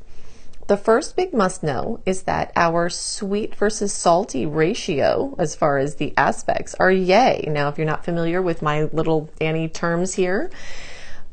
The 0.67 0.77
first 0.79 1.15
big 1.15 1.35
must 1.35 1.63
know 1.63 2.01
is 2.07 2.23
that 2.23 2.51
our 2.57 2.89
sweet 2.89 3.55
versus 3.55 3.93
salty 3.93 4.47
ratio, 4.47 5.35
as 5.39 5.55
far 5.55 5.77
as 5.77 5.97
the 5.97 6.15
aspects, 6.17 6.75
are 6.77 6.91
yay. 6.91 7.45
Now, 7.49 7.69
if 7.69 7.77
you're 7.77 7.87
not 7.87 8.05
familiar 8.05 8.41
with 8.41 8.63
my 8.63 8.85
little 8.85 9.31
Annie 9.41 9.69
terms 9.69 10.15
here, 10.15 10.51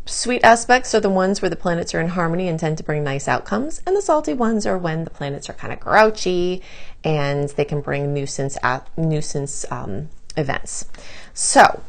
Sweet 0.05 0.43
aspects 0.43 0.95
are 0.95 0.99
the 0.99 1.11
ones 1.11 1.41
where 1.41 1.49
the 1.49 1.55
planets 1.55 1.93
are 1.93 2.01
in 2.01 2.09
harmony 2.09 2.47
and 2.47 2.59
tend 2.59 2.77
to 2.79 2.83
bring 2.83 3.03
nice 3.03 3.27
outcomes, 3.27 3.81
and 3.85 3.95
the 3.95 4.01
salty 4.01 4.33
ones 4.33 4.65
are 4.65 4.77
when 4.77 5.03
the 5.03 5.11
planets 5.11 5.47
are 5.47 5.53
kind 5.53 5.71
of 5.71 5.79
grouchy 5.79 6.61
and 7.03 7.49
they 7.49 7.63
can 7.63 7.81
bring 7.81 8.11
nuisance 8.11 8.57
nuisance 8.97 9.63
um, 9.71 10.09
events. 10.35 10.85
So 11.33 11.83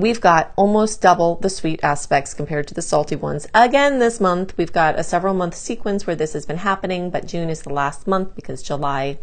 we've 0.00 0.20
got 0.20 0.52
almost 0.56 1.00
double 1.00 1.36
the 1.36 1.50
sweet 1.50 1.82
aspects 1.82 2.34
compared 2.34 2.66
to 2.68 2.74
the 2.74 2.82
salty 2.82 3.16
ones. 3.16 3.46
Again, 3.54 3.98
this 3.98 4.20
month 4.20 4.56
we've 4.56 4.72
got 4.72 4.98
a 4.98 5.04
several 5.04 5.34
month 5.34 5.54
sequence 5.54 6.06
where 6.06 6.16
this 6.16 6.32
has 6.32 6.46
been 6.46 6.58
happening, 6.58 7.10
but 7.10 7.26
June 7.26 7.48
is 7.48 7.62
the 7.62 7.72
last 7.72 8.06
month 8.06 8.34
because 8.34 8.62
July 8.62 9.18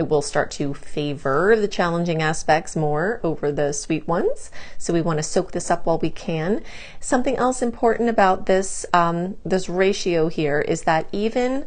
it 0.00 0.08
will 0.08 0.22
start 0.22 0.50
to 0.50 0.72
favor 0.72 1.54
the 1.54 1.68
challenging 1.68 2.22
aspects 2.22 2.74
more 2.74 3.20
over 3.22 3.52
the 3.52 3.70
sweet 3.72 4.08
ones. 4.08 4.50
So 4.78 4.94
we 4.94 5.02
want 5.02 5.18
to 5.18 5.22
soak 5.22 5.52
this 5.52 5.70
up 5.70 5.84
while 5.84 5.98
we 5.98 6.08
can. 6.08 6.62
Something 7.00 7.36
else 7.36 7.60
important 7.60 8.08
about 8.08 8.46
this 8.46 8.86
um, 8.94 9.36
this 9.44 9.68
ratio 9.68 10.28
here 10.28 10.62
is 10.62 10.82
that 10.82 11.06
even 11.12 11.66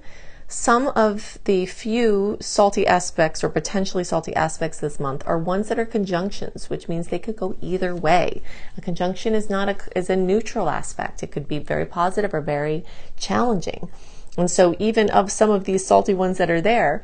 some 0.54 0.90
of 0.90 1.40
the 1.46 1.66
few 1.66 2.38
salty 2.40 2.86
aspects 2.86 3.44
or 3.44 3.50
potentially 3.50 4.04
salty 4.04 4.36
aspects 4.36 4.80
this 4.80 5.00
month 5.00 5.24
are 5.26 5.38
ones 5.38 5.68
that 5.68 5.80
are 5.80 5.86
conjunctions, 5.86 6.70
which 6.70 6.88
means 6.88 7.08
they 7.08 7.18
could 7.18 7.36
go 7.36 7.56
either 7.60 7.96
way. 7.96 8.40
A 8.78 8.82
conjunction 8.82 9.34
is 9.34 9.50
not 9.50 9.68
a 9.68 9.76
is 9.98 10.12
a 10.12 10.16
neutral 10.16 10.70
aspect. 10.70 11.24
It 11.24 11.32
could 11.32 11.48
be 11.48 11.58
very 11.58 11.88
positive 11.88 12.36
or 12.36 12.42
very 12.42 12.86
challenging. 13.18 13.90
And 14.38 14.50
so 14.50 14.76
even 14.78 15.10
of 15.10 15.32
some 15.32 15.50
of 15.50 15.64
these 15.64 15.86
salty 15.86 16.14
ones 16.14 16.38
that 16.38 16.52
are 16.52 16.62
there, 16.62 17.04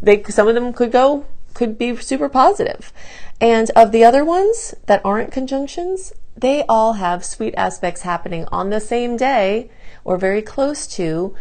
they 0.00 0.22
some 0.24 0.48
of 0.48 0.54
them 0.54 0.72
could 0.72 0.90
go 0.90 1.26
could 1.52 1.76
be 1.76 1.94
super 1.96 2.30
positive. 2.30 2.90
And 3.38 3.70
of 3.76 3.92
the 3.92 4.02
other 4.02 4.24
ones 4.24 4.74
that 4.86 5.02
aren't 5.04 5.30
conjunctions, 5.30 6.14
they 6.34 6.64
all 6.66 6.94
have 6.94 7.22
sweet 7.22 7.54
aspects 7.54 8.02
happening 8.02 8.46
on 8.50 8.70
the 8.70 8.80
same 8.80 9.18
day 9.18 9.70
or 10.04 10.16
very 10.16 10.40
close 10.40 10.86
to 10.96 11.34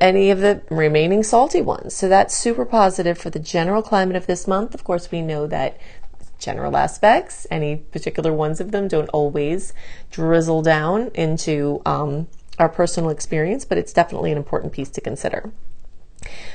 any 0.00 0.30
of 0.30 0.40
the 0.40 0.62
remaining 0.70 1.22
salty 1.22 1.60
ones. 1.60 1.94
So 1.94 2.08
that's 2.08 2.36
super 2.36 2.64
positive 2.64 3.18
for 3.18 3.30
the 3.30 3.38
general 3.38 3.82
climate 3.82 4.16
of 4.16 4.26
this 4.26 4.46
month. 4.46 4.74
Of 4.74 4.84
course, 4.84 5.10
we 5.10 5.22
know 5.22 5.46
that 5.48 5.78
general 6.38 6.76
aspects, 6.76 7.46
any 7.50 7.76
particular 7.76 8.32
ones 8.32 8.60
of 8.60 8.72
them, 8.72 8.88
don't 8.88 9.08
always 9.10 9.72
drizzle 10.10 10.62
down 10.62 11.10
into 11.14 11.80
um, 11.86 12.28
our 12.58 12.68
personal 12.68 13.10
experience, 13.10 13.64
but 13.64 13.78
it's 13.78 13.92
definitely 13.92 14.30
an 14.30 14.38
important 14.38 14.72
piece 14.72 14.90
to 14.90 15.00
consider. 15.00 15.52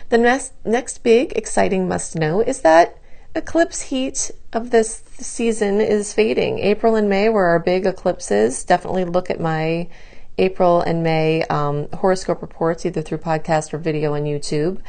The 0.10 0.18
next, 0.18 0.54
next 0.64 1.04
big 1.04 1.34
exciting 1.34 1.88
must 1.88 2.16
know 2.16 2.42
is 2.42 2.62
that 2.62 2.98
eclipse 3.36 3.82
heat 3.82 4.32
of 4.54 4.72
this 4.72 5.04
season 5.20 5.82
is 5.82 6.14
fading. 6.14 6.60
April 6.60 6.96
and 6.96 7.10
May 7.10 7.30
were 7.30 7.48
our 7.48 7.60
big 7.60 7.86
eclipses. 7.86 8.64
Definitely 8.64 9.06
look 9.06 9.30
at 9.30 9.40
my 9.40 9.90
April 10.38 10.82
and 10.82 11.04
May 11.04 11.44
um, 11.44 11.88
horoscope 11.94 12.42
reports, 12.42 12.86
either 12.86 13.02
through 13.02 13.20
podcast 13.20 13.74
or 13.74 13.78
video 13.78 14.14
on 14.14 14.24
YouTube, 14.24 14.80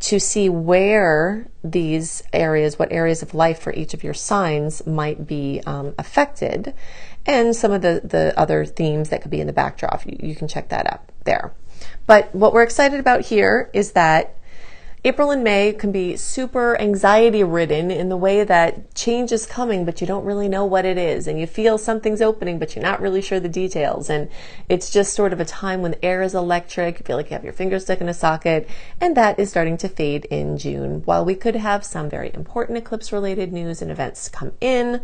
to 0.00 0.20
see 0.20 0.48
where 0.48 1.48
these 1.64 2.22
areas, 2.32 2.78
what 2.78 2.92
areas 2.92 3.22
of 3.22 3.34
life 3.34 3.60
for 3.60 3.72
each 3.72 3.94
of 3.94 4.04
your 4.04 4.14
signs 4.14 4.86
might 4.86 5.26
be 5.26 5.60
um, 5.66 5.94
affected, 5.98 6.74
and 7.26 7.54
some 7.54 7.72
of 7.72 7.82
the, 7.82 8.00
the 8.04 8.32
other 8.38 8.64
themes 8.64 9.08
that 9.10 9.22
could 9.22 9.30
be 9.30 9.40
in 9.40 9.46
the 9.46 9.52
backdrop. 9.52 10.06
You, 10.06 10.16
you 10.20 10.34
can 10.34 10.48
check 10.48 10.68
that 10.70 10.90
out 10.92 11.02
there. 11.24 11.52
But 12.06 12.34
what 12.34 12.52
we're 12.52 12.62
excited 12.62 13.00
about 13.00 13.22
here 13.26 13.70
is 13.72 13.92
that 13.92 14.37
April 15.04 15.30
and 15.30 15.44
May 15.44 15.72
can 15.72 15.92
be 15.92 16.16
super 16.16 16.78
anxiety 16.80 17.44
ridden 17.44 17.90
in 17.90 18.08
the 18.08 18.16
way 18.16 18.42
that 18.42 18.94
change 18.94 19.30
is 19.30 19.46
coming, 19.46 19.84
but 19.84 20.00
you 20.00 20.06
don't 20.06 20.24
really 20.24 20.48
know 20.48 20.64
what 20.64 20.84
it 20.84 20.98
is. 20.98 21.28
And 21.28 21.38
you 21.38 21.46
feel 21.46 21.78
something's 21.78 22.20
opening, 22.20 22.58
but 22.58 22.74
you're 22.74 22.82
not 22.82 23.00
really 23.00 23.22
sure 23.22 23.38
the 23.38 23.48
details. 23.48 24.10
And 24.10 24.28
it's 24.68 24.90
just 24.90 25.14
sort 25.14 25.32
of 25.32 25.38
a 25.38 25.44
time 25.44 25.82
when 25.82 25.92
the 25.92 26.04
air 26.04 26.22
is 26.22 26.34
electric. 26.34 26.98
You 26.98 27.04
feel 27.04 27.16
like 27.16 27.30
you 27.30 27.34
have 27.34 27.44
your 27.44 27.52
finger 27.52 27.78
stuck 27.78 28.00
in 28.00 28.08
a 28.08 28.14
socket. 28.14 28.68
And 29.00 29.16
that 29.16 29.38
is 29.38 29.50
starting 29.50 29.76
to 29.78 29.88
fade 29.88 30.24
in 30.26 30.58
June. 30.58 31.02
While 31.04 31.24
we 31.24 31.36
could 31.36 31.56
have 31.56 31.84
some 31.84 32.10
very 32.10 32.32
important 32.34 32.78
eclipse 32.78 33.12
related 33.12 33.52
news 33.52 33.80
and 33.80 33.92
events 33.92 34.28
come 34.28 34.52
in, 34.60 35.00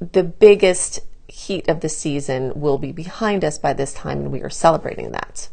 the 0.00 0.24
biggest 0.24 1.00
heat 1.28 1.68
of 1.68 1.80
the 1.80 1.88
season 1.88 2.52
will 2.54 2.78
be 2.78 2.92
behind 2.92 3.44
us 3.44 3.58
by 3.58 3.72
this 3.72 3.94
time, 3.94 4.20
and 4.20 4.32
we 4.32 4.42
are 4.42 4.50
celebrating 4.50 5.12
that. 5.12 5.48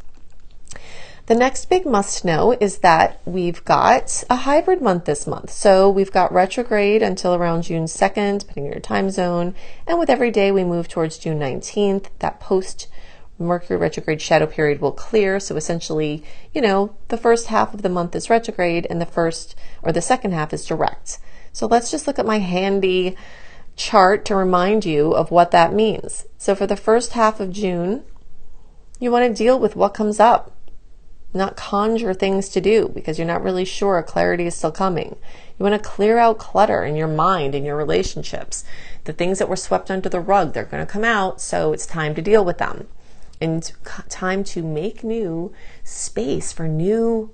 The 1.30 1.36
next 1.36 1.66
big 1.66 1.86
must 1.86 2.24
know 2.24 2.56
is 2.58 2.78
that 2.78 3.20
we've 3.24 3.64
got 3.64 4.24
a 4.28 4.34
hybrid 4.34 4.82
month 4.82 5.04
this 5.04 5.28
month. 5.28 5.52
So 5.52 5.88
we've 5.88 6.10
got 6.10 6.32
retrograde 6.32 7.02
until 7.02 7.36
around 7.36 7.62
June 7.62 7.84
2nd, 7.84 8.40
depending 8.40 8.64
on 8.64 8.72
your 8.72 8.80
time 8.80 9.10
zone. 9.10 9.54
And 9.86 9.96
with 9.96 10.10
every 10.10 10.32
day 10.32 10.50
we 10.50 10.64
move 10.64 10.88
towards 10.88 11.18
June 11.18 11.38
19th, 11.38 12.06
that 12.18 12.40
post 12.40 12.88
Mercury 13.38 13.78
retrograde 13.78 14.20
shadow 14.20 14.46
period 14.46 14.80
will 14.80 14.90
clear. 14.90 15.38
So 15.38 15.54
essentially, 15.54 16.24
you 16.52 16.60
know, 16.60 16.96
the 17.06 17.16
first 17.16 17.46
half 17.46 17.72
of 17.74 17.82
the 17.82 17.88
month 17.88 18.16
is 18.16 18.28
retrograde 18.28 18.88
and 18.90 19.00
the 19.00 19.06
first 19.06 19.54
or 19.82 19.92
the 19.92 20.02
second 20.02 20.32
half 20.32 20.52
is 20.52 20.66
direct. 20.66 21.20
So 21.52 21.68
let's 21.68 21.92
just 21.92 22.08
look 22.08 22.18
at 22.18 22.26
my 22.26 22.40
handy 22.40 23.16
chart 23.76 24.24
to 24.24 24.34
remind 24.34 24.84
you 24.84 25.12
of 25.12 25.30
what 25.30 25.52
that 25.52 25.72
means. 25.72 26.26
So 26.38 26.56
for 26.56 26.66
the 26.66 26.76
first 26.76 27.12
half 27.12 27.38
of 27.38 27.52
June, 27.52 28.02
you 28.98 29.12
want 29.12 29.28
to 29.28 29.44
deal 29.44 29.60
with 29.60 29.76
what 29.76 29.94
comes 29.94 30.18
up 30.18 30.56
not 31.32 31.56
conjure 31.56 32.14
things 32.14 32.48
to 32.50 32.60
do 32.60 32.88
because 32.88 33.18
you're 33.18 33.26
not 33.26 33.42
really 33.42 33.64
sure 33.64 34.02
clarity 34.02 34.46
is 34.46 34.54
still 34.54 34.72
coming. 34.72 35.16
You 35.58 35.64
want 35.64 35.80
to 35.80 35.88
clear 35.88 36.18
out 36.18 36.38
clutter 36.38 36.84
in 36.84 36.96
your 36.96 37.08
mind, 37.08 37.54
in 37.54 37.64
your 37.64 37.76
relationships. 37.76 38.64
The 39.04 39.12
things 39.12 39.38
that 39.38 39.48
were 39.48 39.56
swept 39.56 39.90
under 39.90 40.08
the 40.08 40.20
rug, 40.20 40.52
they're 40.52 40.64
going 40.64 40.84
to 40.84 40.92
come 40.92 41.04
out, 41.04 41.40
so 41.40 41.72
it's 41.72 41.86
time 41.86 42.14
to 42.14 42.22
deal 42.22 42.44
with 42.44 42.58
them. 42.58 42.88
And 43.40 43.70
time 44.08 44.44
to 44.44 44.62
make 44.62 45.04
new 45.04 45.52
space 45.84 46.52
for 46.52 46.68
new 46.68 47.30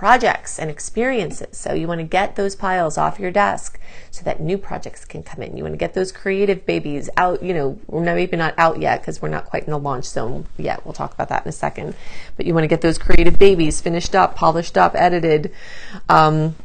projects 0.00 0.58
and 0.58 0.70
experiences. 0.70 1.58
So 1.58 1.74
you 1.74 1.86
want 1.86 1.98
to 1.98 2.06
get 2.06 2.34
those 2.34 2.56
piles 2.56 2.96
off 2.96 3.20
your 3.20 3.30
desk 3.30 3.78
so 4.10 4.24
that 4.24 4.40
new 4.40 4.56
projects 4.56 5.04
can 5.04 5.22
come 5.22 5.42
in. 5.42 5.58
You 5.58 5.62
want 5.62 5.74
to 5.74 5.78
get 5.78 5.92
those 5.92 6.10
creative 6.10 6.64
babies 6.64 7.10
out, 7.18 7.42
you 7.42 7.52
know, 7.52 7.78
maybe 7.92 8.34
not 8.34 8.54
out 8.56 8.80
yet 8.80 9.02
because 9.02 9.20
we're 9.20 9.28
not 9.28 9.44
quite 9.44 9.64
in 9.64 9.70
the 9.70 9.78
launch 9.78 10.06
zone 10.06 10.46
yet. 10.56 10.86
We'll 10.86 10.94
talk 10.94 11.12
about 11.12 11.28
that 11.28 11.44
in 11.44 11.50
a 11.50 11.52
second. 11.52 11.94
But 12.38 12.46
you 12.46 12.54
want 12.54 12.64
to 12.64 12.68
get 12.68 12.80
those 12.80 12.96
creative 12.96 13.38
babies 13.38 13.82
finished 13.82 14.14
up, 14.14 14.34
polished 14.34 14.78
up, 14.78 14.94
edited. 14.94 15.52
Um, 16.08 16.56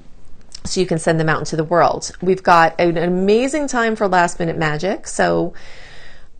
so 0.63 0.79
you 0.79 0.87
can 0.87 0.97
send 0.97 1.19
them 1.19 1.27
out 1.27 1.39
into 1.39 1.57
the 1.57 1.65
world. 1.65 2.13
We've 2.21 2.41
got 2.41 2.79
an 2.79 2.95
amazing 2.95 3.67
time 3.67 3.97
for 3.97 4.07
last 4.07 4.39
minute 4.39 4.57
magic. 4.57 5.07
So 5.09 5.53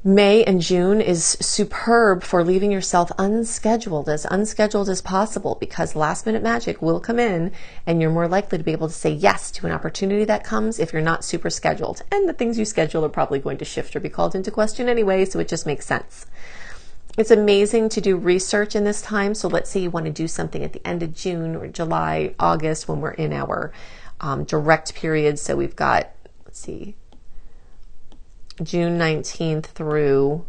May 0.08 0.44
and 0.44 0.62
June 0.62 1.02
is 1.02 1.36
superb 1.42 2.22
for 2.22 2.44
leaving 2.44 2.72
yourself 2.72 3.12
unscheduled, 3.18 4.08
as 4.08 4.28
unscheduled 4.30 4.88
as 4.88 5.02
possible, 5.02 5.58
because 5.60 5.96
last 5.96 6.28
minute 6.28 6.44
magic 6.44 6.80
will 6.80 7.00
come 7.00 7.18
in 7.18 7.52
and 7.88 8.00
you're 8.00 8.12
more 8.12 8.28
likely 8.28 8.60
to 8.60 8.64
be 8.64 8.72
able 8.72 8.88
to 8.88 8.94
say 8.94 9.10
yes 9.10 9.50
to 9.50 9.66
an 9.66 9.72
opportunity 9.72 10.24
that 10.24 10.44
comes 10.44 10.78
if 10.78 10.94
you're 10.94 11.02
not 11.02 11.26
super 11.26 11.50
scheduled. 11.50 12.04
And 12.12 12.30
the 12.30 12.34
things 12.34 12.60
you 12.60 12.66
schedule 12.66 13.04
are 13.04 13.10
probably 13.10 13.40
going 13.40 13.58
to 13.58 13.66
shift 13.66 13.96
or 13.96 14.00
be 14.00 14.10
called 14.10 14.36
into 14.36 14.52
question 14.52 14.88
anyway, 14.88 15.26
so 15.26 15.40
it 15.40 15.48
just 15.48 15.66
makes 15.66 15.88
sense. 15.88 16.28
It's 17.18 17.32
amazing 17.32 17.90
to 17.90 18.00
do 18.00 18.16
research 18.16 18.76
in 18.76 18.84
this 18.84 19.02
time. 19.02 19.34
So 19.34 19.48
let's 19.48 19.72
say 19.72 19.80
you 19.80 19.90
want 19.90 20.06
to 20.06 20.12
do 20.12 20.28
something 20.28 20.64
at 20.64 20.74
the 20.74 20.88
end 20.88 21.02
of 21.02 21.16
June 21.16 21.56
or 21.56 21.68
July, 21.68 22.36
August 22.40 22.88
when 22.88 23.02
we're 23.02 23.10
in 23.10 23.34
our 23.34 23.74
um, 24.22 24.44
direct 24.44 24.94
period. 24.94 25.40
So 25.40 25.56
we've 25.56 25.76
got, 25.76 26.12
let's 26.46 26.60
see, 26.60 26.96
June 28.64 28.98
19th 28.98 29.66
through 29.66 30.46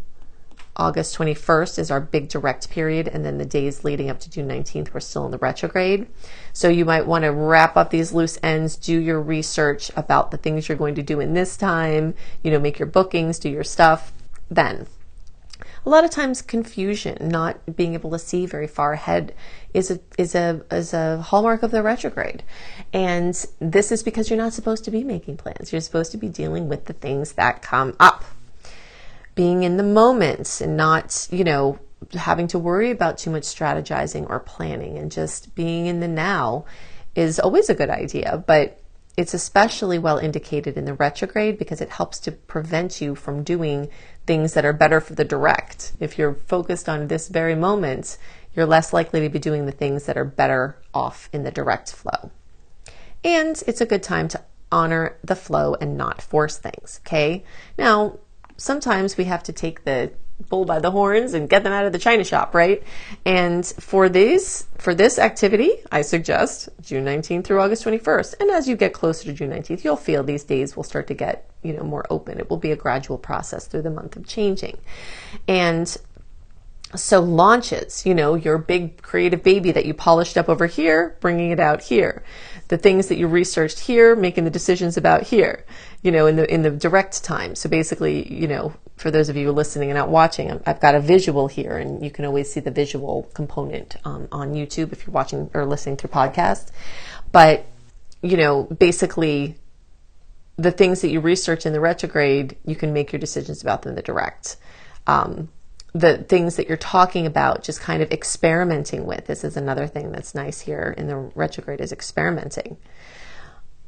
August 0.76 1.16
21st 1.16 1.78
is 1.78 1.90
our 1.90 2.00
big 2.00 2.28
direct 2.28 2.68
period, 2.70 3.08
and 3.08 3.25
then 3.25 3.38
the 3.38 3.44
days 3.44 3.82
leading 3.82 4.10
up 4.10 4.20
to 4.20 4.30
June 4.30 4.46
19th, 4.46 4.92
we're 4.92 5.00
still 5.00 5.25
in 5.25 5.30
the 5.30 5.38
retrograde. 5.38 6.06
So 6.52 6.68
you 6.68 6.84
might 6.84 7.06
want 7.06 7.25
to 7.25 7.32
wrap 7.32 7.76
up 7.76 7.90
these 7.90 8.12
loose 8.12 8.38
ends, 8.42 8.76
do 8.76 8.96
your 8.96 9.20
research 9.20 9.90
about 9.96 10.30
the 10.30 10.36
things 10.36 10.68
you're 10.68 10.78
going 10.78 10.94
to 10.96 11.02
do 11.02 11.18
in 11.18 11.34
this 11.34 11.56
time, 11.56 12.14
you 12.42 12.50
know, 12.50 12.60
make 12.60 12.78
your 12.78 12.86
bookings, 12.86 13.38
do 13.38 13.48
your 13.48 13.64
stuff 13.64 14.12
then. 14.50 14.86
A 15.87 15.88
lot 15.88 16.05
of 16.05 16.11
times 16.11 16.43
confusion, 16.43 17.16
not 17.21 17.76
being 17.76 17.95
able 17.95 18.11
to 18.11 18.19
see 18.19 18.45
very 18.45 18.66
far 18.66 18.95
ahead 18.95 19.33
is 19.73 19.88
a 19.88 20.00
is 20.19 20.35
a 20.35 20.62
is 20.69 20.93
a 20.93 21.19
hallmark 21.23 21.62
of 21.62 21.71
the 21.71 21.81
retrograde. 21.81 22.43
And 22.93 23.33
this 23.61 23.93
is 23.93 24.02
because 24.02 24.28
you're 24.28 24.37
not 24.37 24.52
supposed 24.52 24.85
to 24.87 24.90
be 24.90 25.05
making 25.05 25.37
plans. 25.37 25.71
You're 25.71 25.81
supposed 25.81 26.11
to 26.11 26.19
be 26.19 26.28
dealing 26.28 26.69
with 26.69 26.87
the 26.87 26.93
things 26.93 27.35
that 27.35 27.62
come 27.62 27.95
up 28.00 28.25
being 29.37 29.62
in 29.62 29.76
the 29.76 29.85
moment 29.85 30.61
and 30.61 30.76
not, 30.76 31.28
you 31.31 31.45
know, 31.45 31.78
having 32.14 32.49
to 32.49 32.59
worry 32.59 32.90
about 32.90 33.16
too 33.16 33.31
much 33.31 33.45
strategizing 33.45 34.28
or 34.28 34.40
planning 34.40 34.99
and 34.99 35.12
just 35.12 35.55
being 35.55 35.87
in 35.87 36.00
the 36.00 36.09
now 36.09 36.64
is 37.14 37.38
always 37.38 37.71
a 37.71 37.75
good 37.75 37.90
idea. 37.90 38.43
But 38.45 38.81
it's 39.16 39.35
especially 39.35 39.99
well 39.99 40.18
indicated 40.18 40.76
in 40.76 40.85
the 40.85 40.94
retrograde 40.94 41.58
because 41.58 41.80
it 41.80 41.90
helps 41.90 42.18
to 42.20 42.32
prevent 42.32 43.00
you 43.00 43.14
from 43.14 43.42
doing 43.42 43.88
things 44.26 44.54
that 44.54 44.64
are 44.64 44.73
better 44.73 45.00
for 45.00 45.14
the 45.14 45.25
direct. 45.25 45.92
If 46.00 46.18
you're 46.18 46.35
focused 46.46 46.88
on 46.88 47.08
this 47.08 47.28
very 47.28 47.54
moment, 47.54 48.18
you're 48.54 48.66
less 48.66 48.92
likely 48.92 49.20
to 49.20 49.28
be 49.28 49.38
doing 49.38 49.66
the 49.66 49.73
things 49.73 50.04
that 50.04 50.16
are 50.18 50.25
better 50.25 50.76
off 50.92 51.28
in 51.32 51.44
the 51.44 51.50
direct 51.50 51.92
flow. 51.92 52.30
And 53.25 53.62
it's 53.66 53.80
a 53.80 53.87
good 53.87 54.02
time 54.02 54.28
to 54.28 54.42
honor 54.70 55.16
the 55.23 55.37
flow 55.37 55.75
and 55.80 55.96
not 55.96 56.20
force 56.20 56.58
things, 56.58 57.00
okay? 57.06 57.44
Now, 57.78 58.18
sometimes 58.56 59.16
we 59.16 59.25
have 59.25 59.42
to 59.44 59.52
take 59.52 59.85
the 59.85 60.12
bull 60.49 60.64
by 60.64 60.78
the 60.78 60.90
horns 60.90 61.35
and 61.35 61.49
get 61.49 61.64
them 61.64 61.73
out 61.73 61.87
of 61.87 61.93
the 61.93 61.99
china 61.99 62.25
shop, 62.25 62.55
right? 62.55 62.83
And 63.25 63.66
for 63.66 64.09
these, 64.09 64.66
for 64.78 64.95
this 64.95 65.19
activity, 65.19 65.73
I 65.90 66.02
suggest 66.02 66.69
June 66.83 67.05
19th 67.05 67.45
through 67.45 67.61
August 67.61 67.85
21st. 67.85 68.35
And 68.40 68.50
as 68.50 68.69
you 68.69 68.76
get 68.76 68.93
closer 68.93 69.25
to 69.25 69.33
June 69.33 69.50
19th, 69.50 69.83
you'll 69.83 69.97
feel 69.97 70.23
these 70.23 70.45
days 70.45 70.76
will 70.76 70.85
start 70.85 71.07
to 71.09 71.14
get, 71.14 71.50
you 71.62 71.73
know, 71.73 71.83
more 71.83 72.05
open. 72.11 72.38
It 72.38 72.50
will 72.50 72.59
be 72.59 72.71
a 72.71 72.76
gradual 72.76 73.19
process 73.19 73.66
through 73.66 73.83
the 73.83 73.90
month 73.90 74.16
of 74.16 74.26
changing. 74.26 74.78
And 75.49 75.97
so 76.95 77.21
launches, 77.21 78.07
you 78.07 78.14
know, 78.14 78.35
your 78.35 78.59
big 78.59 79.02
creative 79.02 79.43
baby 79.43 79.73
that 79.73 79.87
you 79.87 79.95
polished 79.95 80.37
up 80.37 80.49
over 80.49 80.66
here, 80.66 81.16
bringing 81.21 81.50
it 81.50 81.59
out 81.59 81.83
here. 81.83 82.23
The 82.69 82.78
things 82.78 83.09
that 83.09 83.16
you 83.16 83.26
researched 83.26 83.81
here, 83.81 84.14
making 84.14 84.45
the 84.45 84.50
decisions 84.50 84.97
about 84.97 85.23
here, 85.23 85.64
you 86.02 86.12
know, 86.12 86.26
in 86.26 86.37
the 86.37 86.52
in 86.52 86.62
the 86.62 86.71
direct 86.71 87.25
time. 87.25 87.55
So 87.55 87.69
basically, 87.69 88.33
you 88.33 88.47
know, 88.49 88.73
for 88.97 89.11
those 89.11 89.29
of 89.29 89.37
you 89.37 89.53
listening 89.53 89.91
and 89.91 89.97
not 89.97 90.09
watching, 90.09 90.61
I've 90.67 90.81
got 90.81 90.95
a 90.95 91.00
visual 91.00 91.49
here, 91.49 91.76
and 91.76 92.03
you 92.03 92.11
can 92.11 92.25
always 92.25 92.50
see 92.50 92.61
the 92.61 92.71
visual 92.71 93.31
component 93.35 93.97
um, 94.05 94.26
on 94.33 94.55
YouTube 94.55 94.93
if 94.93 95.07
you're 95.07 95.12
watching 95.12 95.50
or 95.53 95.67
listening 95.67 95.97
through 95.97 96.11
podcast. 96.11 96.71
But 97.31 97.67
you 98.23 98.37
know, 98.37 98.65
basically, 98.65 99.57
the 100.57 100.73
things 100.73 101.03
that 101.03 101.11
you 101.11 101.21
research 101.21 101.67
in 101.67 101.73
the 101.73 101.81
retrograde, 101.81 102.57
you 102.65 102.75
can 102.75 102.93
make 102.93 103.12
your 103.12 103.21
decisions 103.21 103.62
about 103.62 103.83
them 103.83 103.91
in 103.91 103.97
the 103.97 104.03
direct. 104.03 104.57
Um, 105.07 105.50
the 105.93 106.19
things 106.19 106.57
that 106.57 106.69
you're 106.69 106.76
talking 106.76 107.26
about, 107.26 107.62
just 107.62 107.81
kind 107.81 108.03
of 108.03 108.11
experimenting 108.11 109.07
with. 109.07 109.26
This 109.26 109.45
is 109.45 109.57
another 109.57 109.87
thing 109.87 110.12
that's 110.12 110.35
nice 110.35 110.61
here 110.61 110.95
in 110.97 111.07
the 111.07 111.17
retrograde 111.17 111.81
is 111.81 111.93
experimenting. 111.93 112.76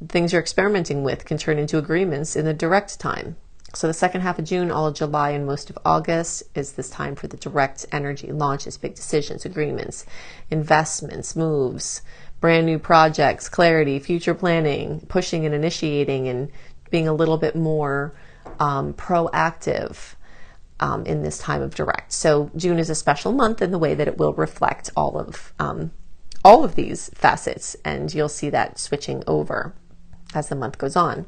Things 0.07 0.31
you're 0.31 0.41
experimenting 0.41 1.03
with 1.03 1.25
can 1.25 1.37
turn 1.37 1.59
into 1.59 1.77
agreements 1.77 2.35
in 2.35 2.45
the 2.45 2.53
direct 2.53 2.99
time. 2.99 3.35
So 3.73 3.87
the 3.87 3.93
second 3.93 4.21
half 4.21 4.39
of 4.39 4.45
June, 4.45 4.71
all 4.71 4.87
of 4.87 4.95
July, 4.95 5.31
and 5.31 5.45
most 5.45 5.69
of 5.69 5.77
August 5.85 6.43
is 6.55 6.73
this 6.73 6.89
time 6.89 7.15
for 7.15 7.27
the 7.27 7.37
direct 7.37 7.85
energy 7.91 8.31
launches, 8.31 8.77
big 8.77 8.95
decisions, 8.95 9.45
agreements, 9.45 10.05
investments, 10.49 11.35
moves, 11.35 12.01
brand 12.41 12.65
new 12.65 12.79
projects, 12.79 13.47
clarity, 13.47 13.99
future 13.99 14.33
planning, 14.33 15.01
pushing 15.07 15.45
and 15.45 15.53
initiating, 15.53 16.27
and 16.27 16.51
being 16.89 17.07
a 17.07 17.13
little 17.13 17.37
bit 17.37 17.55
more 17.55 18.13
um, 18.59 18.93
proactive 18.93 20.15
um, 20.79 21.05
in 21.05 21.21
this 21.21 21.37
time 21.37 21.61
of 21.61 21.75
direct. 21.75 22.11
So 22.11 22.49
June 22.55 22.79
is 22.79 22.89
a 22.89 22.95
special 22.95 23.31
month 23.33 23.61
in 23.61 23.71
the 23.71 23.79
way 23.79 23.93
that 23.93 24.07
it 24.07 24.17
will 24.17 24.33
reflect 24.33 24.89
all 24.95 25.17
of 25.17 25.53
um, 25.59 25.91
all 26.43 26.63
of 26.63 26.75
these 26.75 27.09
facets, 27.13 27.75
and 27.83 28.13
you'll 28.13 28.29
see 28.29 28.49
that 28.49 28.79
switching 28.79 29.23
over 29.27 29.75
as 30.33 30.49
the 30.49 30.55
month 30.55 30.77
goes 30.77 30.95
on. 30.95 31.25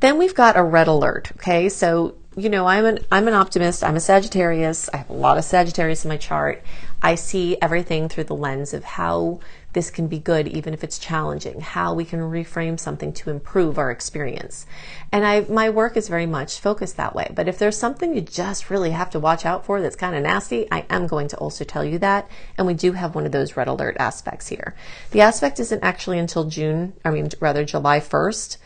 Then 0.00 0.18
we've 0.18 0.34
got 0.34 0.56
a 0.56 0.62
red 0.62 0.88
alert. 0.88 1.32
Okay, 1.32 1.68
so 1.68 2.16
you 2.36 2.50
know 2.50 2.66
I'm 2.66 2.84
an 2.84 2.98
I'm 3.10 3.28
an 3.28 3.34
optimist. 3.34 3.82
I'm 3.82 3.96
a 3.96 4.00
Sagittarius. 4.00 4.90
I 4.92 4.98
have 4.98 5.10
a 5.10 5.14
lot 5.14 5.38
of 5.38 5.44
Sagittarius 5.44 6.04
in 6.04 6.10
my 6.10 6.18
chart. 6.18 6.62
I 7.02 7.14
see 7.14 7.56
everything 7.62 8.08
through 8.08 8.24
the 8.24 8.34
lens 8.34 8.74
of 8.74 8.84
how 8.84 9.40
this 9.72 9.90
can 9.90 10.06
be 10.06 10.18
good 10.18 10.48
even 10.48 10.72
if 10.72 10.82
it's 10.82 10.98
challenging, 10.98 11.60
how 11.60 11.92
we 11.92 12.04
can 12.04 12.20
reframe 12.20 12.80
something 12.80 13.12
to 13.12 13.30
improve 13.30 13.78
our 13.78 13.90
experience. 13.90 14.66
And 15.12 15.26
I 15.26 15.46
my 15.48 15.70
work 15.70 15.96
is 15.96 16.08
very 16.08 16.26
much 16.26 16.60
focused 16.60 16.98
that 16.98 17.14
way. 17.14 17.30
But 17.34 17.48
if 17.48 17.58
there's 17.58 17.78
something 17.78 18.14
you 18.14 18.20
just 18.20 18.68
really 18.68 18.90
have 18.90 19.10
to 19.10 19.20
watch 19.20 19.46
out 19.46 19.64
for 19.64 19.80
that's 19.80 19.96
kind 19.96 20.14
of 20.14 20.22
nasty, 20.22 20.66
I 20.70 20.84
am 20.90 21.06
going 21.06 21.28
to 21.28 21.36
also 21.38 21.64
tell 21.64 21.84
you 21.84 21.98
that. 22.00 22.28
And 22.58 22.66
we 22.66 22.74
do 22.74 22.92
have 22.92 23.14
one 23.14 23.24
of 23.24 23.32
those 23.32 23.56
red 23.56 23.68
alert 23.68 23.96
aspects 23.98 24.48
here. 24.48 24.74
The 25.12 25.22
aspect 25.22 25.58
isn't 25.58 25.82
actually 25.82 26.18
until 26.18 26.44
June, 26.44 26.92
I 27.02 27.10
mean 27.10 27.30
rather 27.40 27.64
July 27.64 28.00
1st. 28.00 28.58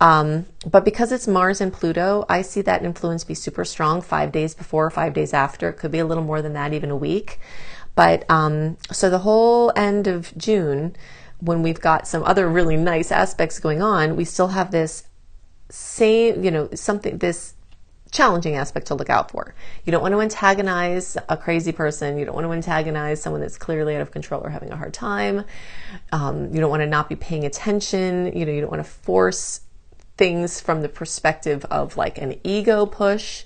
Um, 0.00 0.46
but 0.70 0.84
because 0.84 1.10
it's 1.10 1.26
Mars 1.26 1.60
and 1.60 1.72
Pluto, 1.72 2.26
I 2.28 2.42
see 2.42 2.60
that 2.62 2.84
influence 2.84 3.24
be 3.24 3.34
super 3.34 3.64
strong 3.64 4.02
five 4.02 4.30
days 4.30 4.54
before, 4.54 4.90
five 4.90 5.14
days 5.14 5.32
after. 5.32 5.70
It 5.70 5.74
could 5.74 5.90
be 5.90 5.98
a 5.98 6.04
little 6.04 6.24
more 6.24 6.42
than 6.42 6.52
that, 6.52 6.72
even 6.72 6.90
a 6.90 6.96
week. 6.96 7.40
But 7.94 8.30
um, 8.30 8.76
so 8.92 9.08
the 9.08 9.20
whole 9.20 9.72
end 9.74 10.06
of 10.06 10.36
June, 10.36 10.94
when 11.40 11.62
we've 11.62 11.80
got 11.80 12.06
some 12.06 12.22
other 12.24 12.48
really 12.48 12.76
nice 12.76 13.10
aspects 13.10 13.58
going 13.58 13.80
on, 13.80 14.16
we 14.16 14.24
still 14.24 14.48
have 14.48 14.70
this 14.70 15.04
same, 15.70 16.44
you 16.44 16.50
know, 16.50 16.68
something, 16.74 17.16
this 17.18 17.54
challenging 18.12 18.54
aspect 18.54 18.86
to 18.86 18.94
look 18.94 19.10
out 19.10 19.30
for. 19.30 19.54
You 19.84 19.92
don't 19.92 20.02
want 20.02 20.12
to 20.12 20.20
antagonize 20.20 21.16
a 21.28 21.36
crazy 21.36 21.72
person. 21.72 22.18
You 22.18 22.24
don't 22.24 22.34
want 22.34 22.46
to 22.46 22.52
antagonize 22.52 23.20
someone 23.20 23.40
that's 23.40 23.58
clearly 23.58 23.96
out 23.96 24.02
of 24.02 24.10
control 24.10 24.44
or 24.44 24.50
having 24.50 24.70
a 24.70 24.76
hard 24.76 24.94
time. 24.94 25.44
Um, 26.12 26.52
you 26.52 26.60
don't 26.60 26.70
want 26.70 26.82
to 26.82 26.86
not 26.86 27.08
be 27.08 27.16
paying 27.16 27.44
attention. 27.44 28.36
You 28.36 28.46
know, 28.46 28.52
you 28.52 28.60
don't 28.60 28.70
want 28.70 28.84
to 28.84 28.90
force 28.90 29.60
things 30.16 30.60
from 30.60 30.82
the 30.82 30.88
perspective 30.88 31.64
of 31.66 31.96
like 31.96 32.18
an 32.18 32.38
ego 32.42 32.86
push 32.86 33.44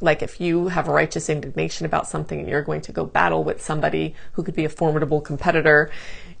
like 0.00 0.22
if 0.22 0.40
you 0.40 0.68
have 0.68 0.88
righteous 0.88 1.28
indignation 1.28 1.86
about 1.86 2.06
something 2.06 2.38
and 2.38 2.48
you're 2.48 2.62
going 2.62 2.82
to 2.82 2.92
go 2.92 3.04
battle 3.04 3.44
with 3.44 3.62
somebody 3.62 4.14
who 4.32 4.42
could 4.42 4.54
be 4.54 4.64
a 4.64 4.68
formidable 4.68 5.20
competitor, 5.20 5.90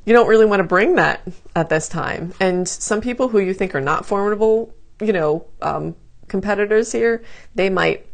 you 0.04 0.12
don't 0.12 0.28
really 0.28 0.46
want 0.46 0.60
to 0.60 0.64
bring 0.64 0.96
that 0.96 1.26
at 1.56 1.68
this 1.68 1.88
time. 1.88 2.34
And 2.40 2.68
some 2.68 3.00
people 3.00 3.28
who 3.28 3.38
you 3.38 3.54
think 3.54 3.74
are 3.74 3.80
not 3.80 4.06
formidable, 4.06 4.74
you 5.00 5.12
know, 5.12 5.46
um, 5.62 5.96
competitors 6.28 6.92
here, 6.92 7.22
they 7.54 7.70
might 7.70 8.06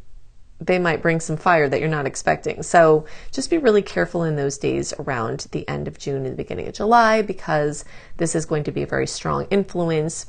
they 0.62 0.78
might 0.78 1.00
bring 1.00 1.20
some 1.20 1.38
fire 1.38 1.70
that 1.70 1.80
you're 1.80 1.88
not 1.88 2.04
expecting. 2.04 2.62
So 2.62 3.06
just 3.32 3.48
be 3.48 3.56
really 3.56 3.80
careful 3.80 4.24
in 4.24 4.36
those 4.36 4.58
days 4.58 4.92
around 4.98 5.46
the 5.52 5.66
end 5.66 5.88
of 5.88 5.98
June 5.98 6.26
and 6.26 6.34
the 6.34 6.36
beginning 6.36 6.68
of 6.68 6.74
July 6.74 7.22
because 7.22 7.82
this 8.18 8.34
is 8.34 8.44
going 8.44 8.64
to 8.64 8.70
be 8.70 8.82
a 8.82 8.86
very 8.86 9.06
strong 9.06 9.46
influence 9.50 10.26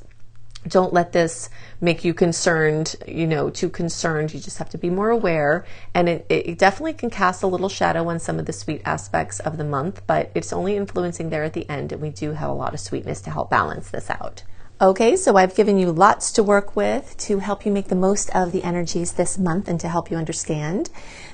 don't 0.67 0.93
let 0.93 1.11
this 1.11 1.49
make 1.79 2.03
you 2.03 2.13
concerned, 2.13 2.95
you 3.07 3.25
know, 3.25 3.49
too 3.49 3.69
concerned. 3.69 4.33
You 4.33 4.39
just 4.39 4.59
have 4.59 4.69
to 4.69 4.77
be 4.77 4.89
more 4.89 5.09
aware. 5.09 5.65
And 5.93 6.07
it, 6.07 6.25
it, 6.29 6.57
definitely 6.57 6.93
can 6.93 7.09
cast 7.09 7.41
a 7.41 7.47
little 7.47 7.69
shadow 7.69 8.07
on 8.09 8.19
some 8.19 8.37
of 8.37 8.45
the 8.45 8.53
sweet 8.53 8.81
aspects 8.85 9.39
of 9.39 9.57
the 9.57 9.63
month, 9.63 10.03
but 10.05 10.31
it's 10.35 10.53
only 10.53 10.77
influencing 10.77 11.29
there 11.29 11.43
at 11.43 11.53
the 11.53 11.67
end. 11.69 11.91
And 11.91 12.01
we 12.01 12.09
do 12.09 12.33
have 12.33 12.49
a 12.49 12.53
lot 12.53 12.73
of 12.73 12.79
sweetness 12.79 13.21
to 13.21 13.31
help 13.31 13.49
balance 13.49 13.89
this 13.89 14.09
out. 14.09 14.43
Okay, 14.79 15.15
so 15.15 15.37
I've 15.37 15.53
given 15.53 15.77
you 15.77 15.91
lots 15.91 16.31
to 16.31 16.41
work 16.41 16.75
with 16.75 17.15
to 17.19 17.37
help 17.37 17.67
you 17.67 17.71
make 17.71 17.89
the 17.89 17.95
most 17.95 18.31
of 18.31 18.51
the 18.51 18.63
energies 18.63 19.13
this 19.13 19.37
month 19.37 19.67
and 19.67 19.79
to 19.79 19.87
help 19.87 20.09
you 20.09 20.17
understand 20.17 20.89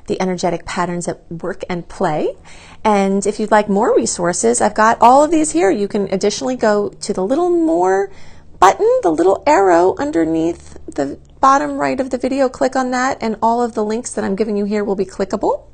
the 0.07 0.21
energetic 0.21 0.65
patterns 0.65 1.07
at 1.07 1.31
work 1.31 1.63
and 1.69 1.87
play. 1.87 2.35
And 2.83 3.25
if 3.25 3.39
you'd 3.39 3.51
like 3.51 3.69
more 3.69 3.95
resources, 3.95 4.59
I've 4.59 4.73
got 4.73 4.97
all 4.99 5.23
of 5.23 5.31
these 5.31 5.51
here. 5.51 5.69
You 5.69 5.87
can 5.87 6.11
additionally 6.13 6.57
go 6.57 6.89
to 6.89 7.13
the 7.13 7.25
little 7.25 7.49
more 7.49 8.11
button, 8.59 8.89
the 9.03 9.11
little 9.11 9.43
arrow 9.45 9.95
underneath 9.97 10.77
the 10.85 11.19
bottom 11.39 11.77
right 11.77 11.99
of 11.99 12.09
the 12.09 12.17
video, 12.17 12.49
click 12.49 12.75
on 12.75 12.91
that 12.91 13.17
and 13.21 13.37
all 13.41 13.61
of 13.61 13.73
the 13.73 13.83
links 13.83 14.13
that 14.13 14.23
I'm 14.23 14.35
giving 14.35 14.57
you 14.57 14.65
here 14.65 14.83
will 14.83 14.95
be 14.95 15.05
clickable, 15.05 15.65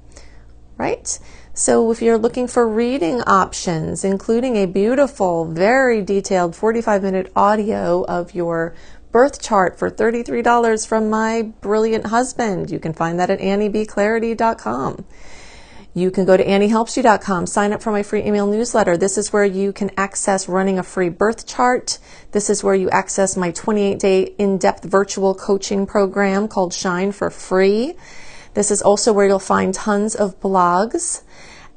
right? 0.77 1.19
So 1.53 1.91
if 1.91 2.01
you're 2.01 2.17
looking 2.17 2.47
for 2.47 2.67
reading 2.67 3.21
options, 3.21 4.03
including 4.03 4.55
a 4.55 4.65
beautiful, 4.65 5.45
very 5.45 6.01
detailed 6.01 6.55
45 6.55 7.03
minute 7.03 7.31
audio 7.35 8.03
of 8.05 8.33
your 8.33 8.73
birth 9.11 9.41
chart 9.41 9.77
for 9.77 9.91
$33 9.91 10.87
from 10.87 11.09
my 11.09 11.43
brilliant 11.61 12.07
husband, 12.07 12.71
you 12.71 12.79
can 12.79 12.93
find 12.93 13.19
that 13.19 13.29
at 13.29 13.39
anniebclarity.com. 13.39 15.05
You 15.95 16.09
can 16.09 16.25
go 16.25 16.35
to 16.35 16.43
anniehelpsyou.com, 16.43 17.45
sign 17.45 17.71
up 17.71 17.83
for 17.83 17.91
my 17.91 18.01
free 18.01 18.23
email 18.23 18.47
newsletter. 18.47 18.97
This 18.97 19.15
is 19.15 19.31
where 19.31 19.45
you 19.45 19.71
can 19.71 19.91
access 19.95 20.49
running 20.49 20.79
a 20.79 20.83
free 20.83 21.09
birth 21.09 21.45
chart. 21.45 21.99
This 22.31 22.49
is 22.49 22.63
where 22.63 22.73
you 22.73 22.89
access 22.89 23.37
my 23.37 23.51
28 23.51 23.99
day 23.99 24.23
in 24.39 24.57
depth 24.57 24.85
virtual 24.85 25.35
coaching 25.35 25.85
program 25.85 26.47
called 26.47 26.73
Shine 26.73 27.11
for 27.11 27.29
free. 27.29 27.93
This 28.55 28.71
is 28.71 28.81
also 28.81 29.13
where 29.13 29.27
you'll 29.27 29.37
find 29.37 29.71
tons 29.71 30.15
of 30.15 30.39
blogs 30.39 31.21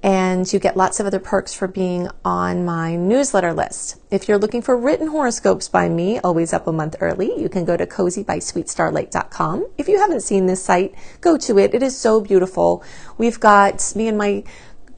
and 0.02 0.52
you 0.52 0.58
get 0.58 0.76
lots 0.76 1.00
of 1.00 1.06
other 1.06 1.18
perks 1.18 1.54
for 1.54 1.66
being 1.66 2.08
on 2.24 2.64
my 2.64 2.96
newsletter 2.96 3.52
list. 3.52 3.96
If 4.10 4.28
you're 4.28 4.38
looking 4.38 4.62
for 4.62 4.76
written 4.76 5.08
horoscopes 5.08 5.68
by 5.68 5.88
me, 5.88 6.18
always 6.20 6.52
up 6.52 6.66
a 6.66 6.72
month 6.72 6.96
early, 7.00 7.38
you 7.40 7.48
can 7.48 7.64
go 7.64 7.76
to 7.76 7.86
cozybysweetstarlight.com. 7.86 9.66
If 9.78 9.88
you 9.88 9.98
haven't 9.98 10.20
seen 10.20 10.46
this 10.46 10.62
site, 10.62 10.94
go 11.20 11.36
to 11.38 11.58
it. 11.58 11.74
It 11.74 11.82
is 11.82 11.96
so 11.98 12.20
beautiful. 12.20 12.84
We've 13.18 13.40
got 13.40 13.92
me 13.96 14.06
and 14.08 14.16
my 14.18 14.44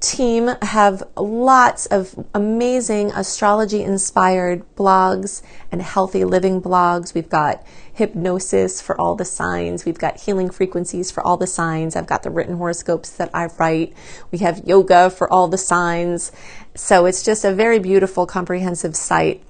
team 0.01 0.49
have 0.63 1.03
lots 1.17 1.87
of 1.87 2.27
amazing 2.35 3.11
astrology 3.13 3.83
inspired 3.83 4.63
blogs 4.77 5.43
and 5.73 5.83
healthy 5.83 6.25
living 6.25 6.63
blogs. 6.63 7.15
We've 7.15 7.29
got 7.29 7.67
hypnosis 7.93 8.81
for 8.81 8.99
all 9.01 9.17
the 9.17 9.25
signs. 9.25 9.85
We've 9.85 9.99
got 9.99 10.21
healing 10.21 10.51
frequencies 10.51 11.11
for 11.11 11.27
all 11.27 11.37
the 11.37 11.49
signs. 11.49 11.97
I've 11.97 12.07
got 12.07 12.23
the 12.23 12.31
written 12.31 12.57
horoscopes 12.57 13.11
that 13.11 13.31
I 13.35 13.47
write. 13.59 13.93
We 14.31 14.39
have 14.39 14.63
yoga 14.65 15.11
for 15.11 15.31
all 15.33 15.49
the 15.49 15.59
signs. 15.59 16.31
So 16.77 17.07
it's 17.07 17.25
just 17.25 17.45
a 17.45 17.53
very 17.53 17.81
beautiful, 17.81 18.25
comprehensive 18.25 18.95
site. 18.95 19.43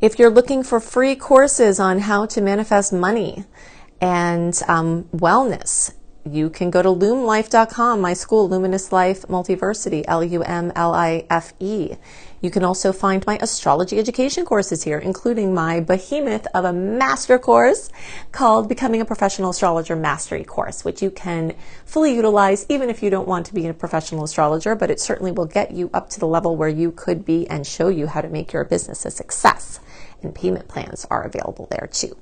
If 0.00 0.18
you're 0.18 0.30
looking 0.30 0.62
for 0.62 0.78
free 0.78 1.16
courses 1.16 1.80
on 1.80 2.00
how 2.00 2.26
to 2.26 2.40
manifest 2.40 2.92
money 2.92 3.44
and 4.00 4.60
um, 4.68 5.04
wellness, 5.12 5.94
you 6.24 6.50
can 6.50 6.70
go 6.70 6.82
to 6.82 6.88
lumlife.com, 6.88 8.00
my 8.00 8.12
school, 8.12 8.48
Luminous 8.48 8.92
Life 8.92 9.22
Multiversity, 9.22 10.04
L 10.06 10.22
U 10.22 10.42
M 10.42 10.72
L 10.76 10.94
I 10.94 11.26
F 11.28 11.52
E. 11.58 11.96
You 12.40 12.50
can 12.50 12.64
also 12.64 12.92
find 12.92 13.24
my 13.26 13.38
astrology 13.40 13.98
education 13.98 14.44
courses 14.44 14.82
here, 14.82 14.98
including 14.98 15.54
my 15.54 15.80
behemoth 15.80 16.46
of 16.54 16.64
a 16.64 16.72
master 16.72 17.38
course 17.38 17.90
called 18.30 18.68
Becoming 18.68 19.00
a 19.00 19.04
Professional 19.04 19.50
Astrologer 19.50 19.96
Mastery 19.96 20.44
course, 20.44 20.84
which 20.84 21.02
you 21.02 21.10
can 21.10 21.54
fully 21.84 22.14
utilize 22.14 22.66
even 22.68 22.90
if 22.90 23.02
you 23.02 23.10
don't 23.10 23.28
want 23.28 23.46
to 23.46 23.54
be 23.54 23.66
a 23.66 23.74
professional 23.74 24.24
astrologer, 24.24 24.74
but 24.74 24.90
it 24.90 25.00
certainly 25.00 25.32
will 25.32 25.46
get 25.46 25.72
you 25.72 25.90
up 25.92 26.08
to 26.10 26.20
the 26.20 26.26
level 26.26 26.56
where 26.56 26.68
you 26.68 26.92
could 26.92 27.24
be 27.24 27.48
and 27.48 27.66
show 27.66 27.88
you 27.88 28.06
how 28.06 28.20
to 28.20 28.28
make 28.28 28.52
your 28.52 28.64
business 28.64 29.04
a 29.04 29.10
success. 29.10 29.80
And 30.22 30.34
payment 30.34 30.68
plans 30.68 31.04
are 31.10 31.22
available 31.22 31.66
there 31.70 31.88
too. 31.90 32.16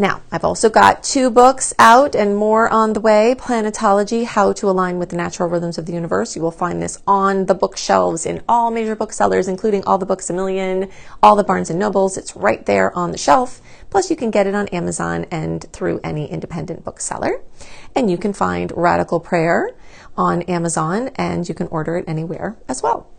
Now, 0.00 0.22
I've 0.30 0.44
also 0.44 0.70
got 0.70 1.02
two 1.02 1.28
books 1.28 1.74
out 1.76 2.14
and 2.14 2.36
more 2.36 2.68
on 2.68 2.92
the 2.92 3.00
way 3.00 3.34
Planetology 3.36 4.24
How 4.24 4.52
to 4.52 4.70
Align 4.70 5.00
with 5.00 5.08
the 5.08 5.16
Natural 5.16 5.48
Rhythms 5.48 5.76
of 5.76 5.86
the 5.86 5.92
Universe. 5.92 6.36
You 6.36 6.42
will 6.42 6.52
find 6.52 6.80
this 6.80 7.02
on 7.04 7.46
the 7.46 7.54
bookshelves 7.54 8.24
in 8.24 8.44
all 8.48 8.70
major 8.70 8.94
booksellers, 8.94 9.48
including 9.48 9.82
all 9.84 9.98
the 9.98 10.06
Books 10.06 10.30
a 10.30 10.32
Million, 10.32 10.88
all 11.20 11.34
the 11.34 11.42
Barnes 11.42 11.68
and 11.68 11.80
Nobles. 11.80 12.16
It's 12.16 12.36
right 12.36 12.64
there 12.64 12.96
on 12.96 13.10
the 13.10 13.18
shelf. 13.18 13.60
Plus, 13.90 14.08
you 14.08 14.14
can 14.14 14.30
get 14.30 14.46
it 14.46 14.54
on 14.54 14.68
Amazon 14.68 15.26
and 15.32 15.64
through 15.72 15.98
any 16.04 16.30
independent 16.30 16.84
bookseller. 16.84 17.42
And 17.96 18.08
you 18.08 18.18
can 18.18 18.32
find 18.32 18.72
Radical 18.76 19.18
Prayer 19.18 19.70
on 20.16 20.42
Amazon 20.42 21.10
and 21.16 21.48
you 21.48 21.56
can 21.56 21.66
order 21.68 21.96
it 21.96 22.04
anywhere 22.06 22.56
as 22.68 22.84
well. 22.84 23.10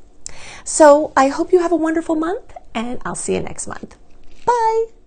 So, 0.63 1.11
I 1.17 1.27
hope 1.27 1.51
you 1.51 1.59
have 1.59 1.73
a 1.73 1.75
wonderful 1.75 2.15
month 2.15 2.53
and 2.73 3.01
I'll 3.03 3.15
see 3.15 3.33
you 3.33 3.41
next 3.41 3.67
month. 3.67 3.97
Bye. 4.45 4.98